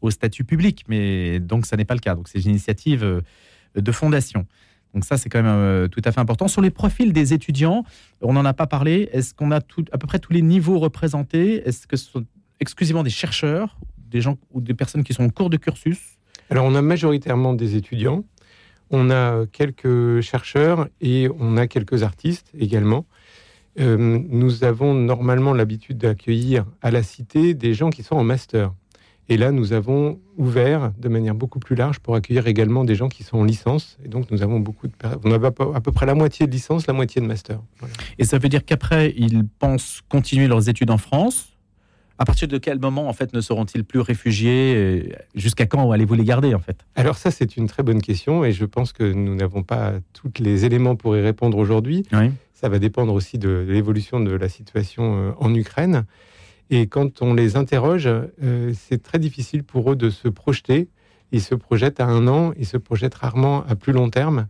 au 0.03 0.11
statut 0.11 0.45
public, 0.45 0.85
mais 0.89 1.41
donc 1.41 1.67
ça 1.67 1.77
n'est 1.77 1.85
pas 1.85 1.95
le 1.95 2.01
cas. 2.01 2.15
Donc 2.15 2.29
c'est 2.29 2.41
une 2.41 2.51
initiative 2.51 3.23
de 3.75 3.93
fondation. 3.93 4.47
Donc 4.93 5.05
ça, 5.05 5.17
c'est 5.17 5.29
quand 5.29 5.43
même 5.43 5.89
tout 5.89 6.03
à 6.05 6.13
fait 6.13 6.21
important. 6.21 6.47
Sur 6.47 6.63
les 6.63 6.71
profils 6.71 7.13
des 7.13 7.33
étudiants, 7.33 7.85
on 8.21 8.33
n'en 8.33 8.45
a 8.45 8.53
pas 8.53 8.67
parlé. 8.67 9.09
Est-ce 9.13 9.35
qu'on 9.35 9.51
a 9.51 9.61
tout, 9.61 9.85
à 9.93 9.99
peu 9.99 10.07
près 10.07 10.21
tous 10.21 10.33
les 10.33 10.43
niveaux 10.43 10.79
représentés? 10.79 11.67
Est-ce 11.67 11.87
que 11.87 11.97
ce 11.97 12.11
sont 12.11 12.25
exclusivement 12.61 13.03
des 13.03 13.11
chercheurs, 13.11 13.77
des 13.99 14.21
gens 14.21 14.39
ou 14.53 14.61
des 14.61 14.75
personnes 14.75 15.03
qui 15.03 15.13
sont 15.13 15.25
en 15.25 15.31
cours 15.31 15.51
de 15.51 15.57
cursus? 15.57 15.99
Alors 16.51 16.67
on 16.67 16.75
a 16.75 16.83
majoritairement 16.83 17.55
des 17.55 17.77
étudiants 17.77 18.25
on 18.95 19.11
a 19.11 19.47
quelques 19.47 20.21
chercheurs 20.21 20.89
et 21.01 21.29
on 21.39 21.57
a 21.57 21.67
quelques 21.67 22.03
artistes 22.03 22.51
également. 22.59 23.07
Euh, 23.81 23.97
nous 24.29 24.63
avons 24.63 24.95
normalement 24.95 25.53
l'habitude 25.53 25.99
d'accueillir 25.99 26.65
à 26.81 26.91
la 26.91 27.03
Cité 27.03 27.55
des 27.55 27.75
gens 27.75 27.91
qui 27.91 28.03
sont 28.03 28.15
en 28.15 28.25
master. 28.25 28.73
Et 29.29 29.37
là, 29.37 29.51
nous 29.53 29.73
avons 29.73 30.21
ouvert 30.37 30.93
de 30.99 31.09
manière 31.09 31.35
beaucoup 31.35 31.59
plus 31.59 31.75
large 31.75 31.99
pour 31.99 32.15
accueillir 32.15 32.47
également 32.47 32.85
des 32.85 32.95
gens 32.95 33.09
qui 33.09 33.23
sont 33.25 33.39
en 33.39 33.45
licence. 33.45 33.97
Et 34.05 34.09
donc, 34.09 34.31
nous 34.31 34.43
avons 34.43 34.61
beaucoup 34.61 34.87
de. 34.87 34.93
On 35.25 35.33
a 35.33 35.47
à 35.47 35.81
peu 35.81 35.93
près 35.93 36.07
la 36.07 36.15
moitié 36.15 36.47
de 36.47 36.53
licence, 36.53 36.87
la 36.87 36.93
moitié 36.93 37.23
de 37.23 37.27
master. 37.27 37.59
Et 38.19 38.25
ça 38.25 38.39
veut 38.39 38.51
dire 38.51 38.65
qu'après, 38.65 39.15
ils 39.17 39.45
pensent 39.59 40.03
continuer 40.09 40.47
leurs 40.47 40.69
études 40.69 40.91
en 40.91 40.99
France 40.99 41.54
à 42.19 42.25
partir 42.25 42.47
de 42.49 42.59
quel 42.59 42.79
moment, 42.79 43.09
en 43.09 43.13
fait, 43.13 43.33
ne 43.33 43.41
seront-ils 43.41 43.85
plus 43.85 44.01
réfugiés 44.01 45.15
Jusqu'à 45.35 45.67
quand 45.67 45.91
allez-vous 45.91 46.15
les 46.15 46.25
garder, 46.25 46.55
en 46.55 46.61
fait? 46.61 46.85
Alors 46.95 47.17
ça, 47.17 47.31
c'est 47.31 47.57
une 47.57 47.67
très 47.67 47.83
bonne 47.83 48.01
question 48.01 48.45
et 48.45 48.53
je 48.53 48.65
pense 48.65 48.93
que 48.93 49.03
nous 49.03 49.35
n'avons 49.35 49.63
pas 49.63 49.95
tous 50.13 50.31
les 50.39 50.65
éléments 50.65 50.97
pour 50.97 51.17
y 51.17 51.21
répondre 51.21 51.59
aujourd'hui. 51.59 52.07
Ça 52.55 52.69
va 52.69 52.79
dépendre 52.79 53.13
aussi 53.13 53.37
de 53.37 53.67
l'évolution 53.69 54.21
de 54.21 54.33
la 54.33 54.49
situation 54.49 55.17
euh, 55.17 55.33
en 55.39 55.53
Ukraine. 55.55 56.07
Et 56.71 56.87
quand 56.87 57.21
on 57.21 57.35
les 57.35 57.57
interroge, 57.57 58.07
euh, 58.07 58.73
c'est 58.75 59.03
très 59.03 59.19
difficile 59.19 59.65
pour 59.65 59.93
eux 59.93 59.97
de 59.97 60.09
se 60.09 60.29
projeter. 60.29 60.89
Ils 61.31 61.43
se 61.43 61.55
projettent 61.55 62.01
à 62.01 62.07
un 62.07 62.27
an, 62.27 62.55
ils 62.57 62.65
se 62.65 62.79
projettent 62.79 63.17
rarement 63.17 63.67
à 63.67 63.75
plus 63.75 63.93
long 63.93 64.09
terme. 64.09 64.47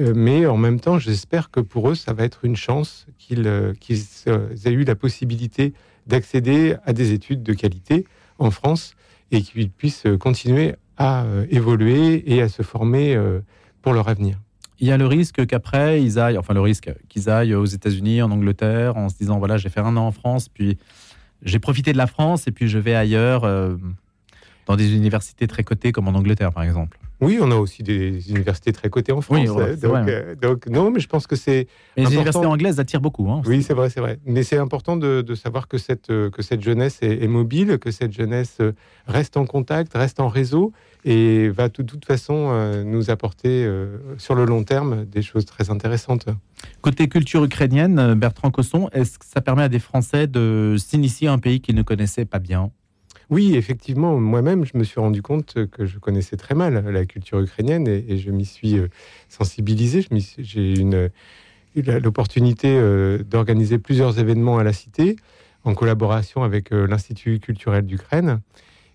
Euh, 0.00 0.14
mais 0.16 0.46
en 0.46 0.56
même 0.56 0.80
temps, 0.80 0.98
j'espère 0.98 1.50
que 1.50 1.60
pour 1.60 1.90
eux, 1.90 1.94
ça 1.94 2.14
va 2.14 2.24
être 2.24 2.46
une 2.46 2.56
chance 2.56 3.06
qu'ils 3.18 3.46
aient 3.46 4.70
eu 4.70 4.84
la 4.84 4.94
possibilité 4.94 5.74
d'accéder 6.06 6.76
à 6.84 6.92
des 6.92 7.12
études 7.12 7.42
de 7.42 7.52
qualité 7.52 8.06
en 8.38 8.50
France 8.50 8.94
et 9.30 9.42
qu'ils 9.42 9.70
puissent 9.70 10.06
continuer 10.18 10.74
à 11.00 11.24
euh, 11.24 11.46
évoluer 11.50 12.22
et 12.30 12.42
à 12.42 12.48
se 12.48 12.62
former 12.62 13.16
euh, 13.16 13.40
pour 13.80 13.94
leur 13.94 14.08
avenir. 14.08 14.38
Il 14.80 14.86
y 14.86 14.92
a 14.92 14.98
le 14.98 15.06
risque 15.06 15.46
qu'après, 15.46 16.02
ils 16.02 16.18
aillent, 16.18 16.36
enfin 16.36 16.52
le 16.52 16.60
risque 16.60 16.92
qu'ils 17.08 17.30
aillent 17.30 17.54
aux 17.54 17.64
États-Unis, 17.64 18.20
en 18.20 18.30
Angleterre, 18.30 18.98
en 18.98 19.08
se 19.08 19.16
disant, 19.16 19.38
voilà, 19.38 19.56
j'ai 19.56 19.70
fait 19.70 19.80
un 19.80 19.96
an 19.96 20.06
en 20.06 20.12
France, 20.12 20.50
puis 20.50 20.76
j'ai 21.42 21.58
profité 21.58 21.92
de 21.92 21.98
la 21.98 22.06
France, 22.06 22.46
et 22.46 22.52
puis 22.52 22.68
je 22.68 22.78
vais 22.78 22.94
ailleurs, 22.94 23.44
euh, 23.44 23.76
dans 24.66 24.76
des 24.76 24.94
universités 24.94 25.46
très 25.46 25.64
cotées, 25.64 25.90
comme 25.90 26.06
en 26.06 26.14
Angleterre, 26.14 26.52
par 26.52 26.64
exemple. 26.64 26.98
Oui, 27.20 27.38
on 27.40 27.50
a 27.50 27.56
aussi 27.56 27.82
des 27.82 28.30
universités 28.30 28.72
très 28.72 28.88
cotées 28.88 29.12
en 29.12 29.20
France. 29.20 29.38
Oui, 29.38 29.46
donc, 29.46 30.08
euh, 30.08 30.34
donc, 30.34 30.66
non, 30.68 30.90
mais 30.90 31.00
je 31.00 31.08
pense 31.08 31.26
que 31.26 31.36
c'est. 31.36 31.66
Les 31.96 32.12
universités 32.14 32.46
anglaises 32.46 32.80
attirent 32.80 33.00
beaucoup. 33.00 33.30
Hein, 33.30 33.42
oui, 33.46 33.62
c'est 33.62 33.74
vrai, 33.74 33.90
c'est 33.90 34.00
vrai. 34.00 34.18
Mais 34.24 34.42
c'est 34.42 34.56
important 34.56 34.96
de, 34.96 35.20
de, 35.20 35.34
savoir 35.34 35.68
que 35.68 35.78
cette, 35.78 36.10
euh, 36.10 36.30
que 36.30 36.42
cette 36.42 36.62
jeunesse 36.62 36.98
est, 37.02 37.28
mobile, 37.28 37.78
que 37.78 37.90
cette 37.90 38.12
jeunesse 38.12 38.56
euh, 38.60 38.72
reste 39.06 39.36
en 39.36 39.44
contact, 39.44 39.92
reste 39.94 40.20
en 40.20 40.28
réseau 40.28 40.72
et 41.04 41.48
va 41.48 41.68
de 41.68 41.82
toute 41.82 42.04
façon 42.04 42.52
nous 42.84 43.10
apporter 43.10 43.66
sur 44.18 44.34
le 44.34 44.44
long 44.44 44.64
terme 44.64 45.06
des 45.06 45.22
choses 45.22 45.46
très 45.46 45.70
intéressantes. 45.70 46.26
Côté 46.82 47.08
culture 47.08 47.42
ukrainienne, 47.42 48.12
Bertrand 48.14 48.50
Cosson, 48.50 48.90
est-ce 48.92 49.18
que 49.18 49.24
ça 49.24 49.40
permet 49.40 49.62
à 49.62 49.70
des 49.70 49.78
Français 49.78 50.26
de 50.26 50.76
s'initier 50.78 51.28
à 51.28 51.32
un 51.32 51.38
pays 51.38 51.62
qu'ils 51.62 51.74
ne 51.74 51.82
connaissaient 51.82 52.26
pas 52.26 52.38
bien? 52.38 52.70
Oui, 53.30 53.54
effectivement, 53.54 54.18
moi-même, 54.18 54.64
je 54.64 54.76
me 54.76 54.82
suis 54.82 54.98
rendu 54.98 55.22
compte 55.22 55.54
que 55.70 55.86
je 55.86 55.98
connaissais 55.98 56.36
très 56.36 56.56
mal 56.56 56.84
la 56.90 57.06
culture 57.06 57.38
ukrainienne 57.38 57.86
et, 57.86 58.18
je 58.18 58.32
m'y 58.32 58.44
suis 58.44 58.76
euh, 58.76 58.88
sensibilisé. 59.28 60.04
J'ai 60.38 60.80
eu 60.80 60.90
l'opportunité 61.76 62.68
euh, 62.70 63.18
d'organiser 63.22 63.78
plusieurs 63.78 64.18
événements 64.18 64.58
à 64.58 64.64
la 64.64 64.72
Cité 64.72 65.14
en 65.62 65.74
collaboration 65.74 66.42
avec 66.42 66.72
euh, 66.72 66.88
l'Institut 66.88 67.38
culturel 67.38 67.86
d'Ukraine. 67.86 68.40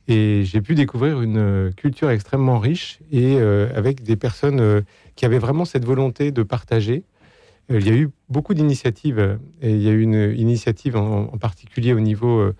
Et 0.09 0.43
j'ai 0.43 0.61
pu 0.61 0.75
découvrir 0.75 1.21
une 1.21 1.71
culture 1.73 2.09
extrêmement 2.09 2.59
riche 2.59 2.99
et 3.11 3.39
avec 3.39 4.03
des 4.03 4.15
personnes 4.15 4.83
qui 5.15 5.25
avaient 5.25 5.39
vraiment 5.39 5.65
cette 5.65 5.83
volonté 5.83 6.31
de 6.31 6.43
partager. 6.43 7.01
il 7.69 7.87
y 7.87 7.89
a 7.89 7.95
eu 7.95 8.09
beaucoup 8.29 8.53
d'initiatives 8.53 9.39
et 9.63 9.71
il 9.71 9.81
y 9.81 9.89
a 9.89 9.91
eu 9.91 10.01
une 10.01 10.35
initiative 10.37 10.95
en, 10.95 11.33
en 11.33 11.37
particulier 11.39 11.91
au 11.91 11.99
niveau 11.99 12.53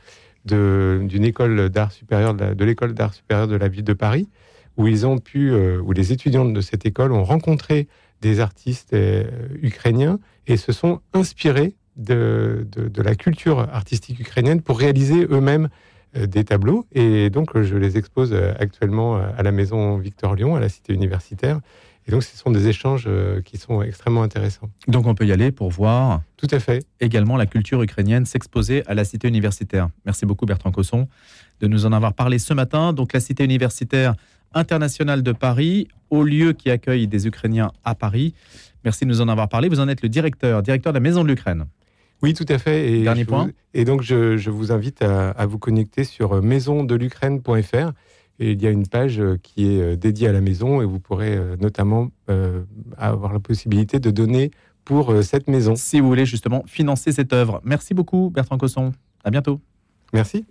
d'une 0.46 1.24
école 1.24 1.70
d'art 1.70 1.92
supérieur, 1.92 2.34
de 2.34 2.66
l'école 2.66 2.94
d'art 2.94 3.14
supérieur 3.14 3.48
de 3.48 3.56
la 3.56 3.68
ville 3.68 3.84
de 3.84 3.94
Paris, 3.94 4.30
où 4.78 4.88
ils 4.88 5.06
ont 5.06 5.18
pu, 5.18 5.52
euh, 5.52 5.80
où 5.82 5.92
les 5.92 6.12
étudiants 6.12 6.46
de 6.46 6.62
cette 6.62 6.86
école 6.86 7.12
ont 7.12 7.24
rencontré 7.24 7.88
des 8.22 8.40
artistes 8.40 8.94
euh, 8.94 9.24
ukrainiens 9.62 10.20
et 10.48 10.58
se 10.58 10.72
sont 10.72 11.02
inspirés 11.14 11.76
de, 11.96 12.68
de, 12.76 13.02
la 13.02 13.16
culture 13.16 13.60
artistique 13.60 14.20
ukrainienne 14.20 14.62
pour 14.62 14.80
réaliser 14.80 15.26
eux-mêmes 15.30 15.70
euh, 16.18 16.26
des 16.26 16.44
tableaux. 16.44 16.86
Et 16.92 17.30
donc, 17.30 17.60
je 17.62 17.78
les 17.78 17.98
expose 17.98 18.34
actuellement 18.34 19.16
à 19.16 19.44
la 19.44 19.52
maison 19.52 19.98
Victor 19.98 20.36
Lyon, 20.36 20.56
à 20.56 20.60
la 20.60 20.70
cité 20.70 20.94
universitaire. 20.94 21.62
Et 22.08 22.12
donc, 22.12 22.24
ce 22.24 22.38
sont 22.38 22.52
des 22.52 22.68
échanges 22.68 23.06
euh, 23.08 23.42
qui 23.42 23.58
sont 23.58 23.82
extrêmement 23.82 24.22
intéressants. 24.22 24.70
Donc, 24.88 25.08
on 25.08 25.16
peut 25.16 25.26
y 25.26 25.32
aller 25.32 25.52
pour 25.52 25.72
voir. 25.72 26.22
Tout 26.38 26.48
à 26.52 26.60
fait. 26.60 26.86
Également 27.00 27.36
la 27.36 27.48
culture 27.48 27.82
ukrainienne 27.82 28.26
s'exposer 28.26 28.84
à 28.86 28.94
la 28.94 29.04
cité 29.04 29.28
universitaire. 29.28 29.90
Merci 30.06 30.26
beaucoup, 30.28 30.46
Bertrand 30.46 30.72
Cosson, 30.72 31.08
de 31.62 31.68
nous 31.68 31.86
en 31.86 31.92
avoir 31.92 32.14
parlé 32.14 32.38
ce 32.38 32.54
matin. 32.54 32.94
Donc, 32.94 33.14
la 33.14 33.20
cité 33.20 33.44
universitaire 33.44 34.14
internationale 34.54 35.24
de 35.24 35.32
Paris, 35.32 35.88
au 36.12 36.24
lieu 36.24 36.54
qui 36.54 36.70
accueille 36.70 37.08
des 37.08 37.26
Ukrainiens 37.26 37.72
à 37.84 37.96
Paris. 37.96 38.36
Merci 38.84 39.06
de 39.06 39.10
nous 39.10 39.22
en 39.22 39.28
avoir 39.28 39.50
parlé. 39.50 39.68
Vous 39.68 39.80
en 39.80 39.88
êtes 39.88 40.04
le 40.04 40.10
directeur, 40.10 40.62
directeur 40.62 40.94
de 40.94 40.98
la 40.98 41.02
Maison 41.02 41.24
de 41.24 41.30
l'Ukraine. 41.30 41.66
Oui, 42.22 42.36
tout 42.36 42.46
à 42.50 42.60
fait. 42.60 42.92
Et 42.92 43.04
Dernier 43.04 43.26
point. 43.26 43.50
et 43.74 43.84
donc, 43.84 44.04
je, 44.04 44.50
vous 44.50 44.72
invite 44.72 45.02
à, 45.02 45.32
à, 45.32 45.46
vous 45.48 45.58
connecter 45.58 46.04
sur 46.04 46.42
maisondelukraine.fr 46.42 47.92
et 48.40 48.52
il 48.52 48.62
y 48.62 48.68
a 48.68 48.70
une 48.70 48.88
page 48.88 49.20
euh, 49.20 49.38
qui 49.42 49.68
est 49.68 49.82
euh, 49.82 49.96
dédiée 49.96 50.28
à 50.28 50.32
la 50.32 50.42
maison 50.42 50.82
et 50.82 50.86
vous 50.86 51.00
pourrez 51.00 51.36
euh, 51.36 51.56
notamment 51.60 52.10
avoir 52.98 53.34
la 53.34 53.40
possibilité 53.40 54.00
de 54.00 54.10
donner 54.10 54.52
pour 54.84 55.14
cette 55.24 55.48
maison. 55.48 55.76
Si 55.76 56.00
vous 56.00 56.08
voulez 56.08 56.26
justement 56.26 56.64
financer 56.66 57.12
cette 57.12 57.34
œuvre. 57.34 57.62
Merci 57.64 57.94
beaucoup 57.94 58.32
Bertrand 58.34 58.58
Cosson. 58.58 58.94
À 59.24 59.30
bientôt. 59.30 59.60
Merci. 60.14 60.46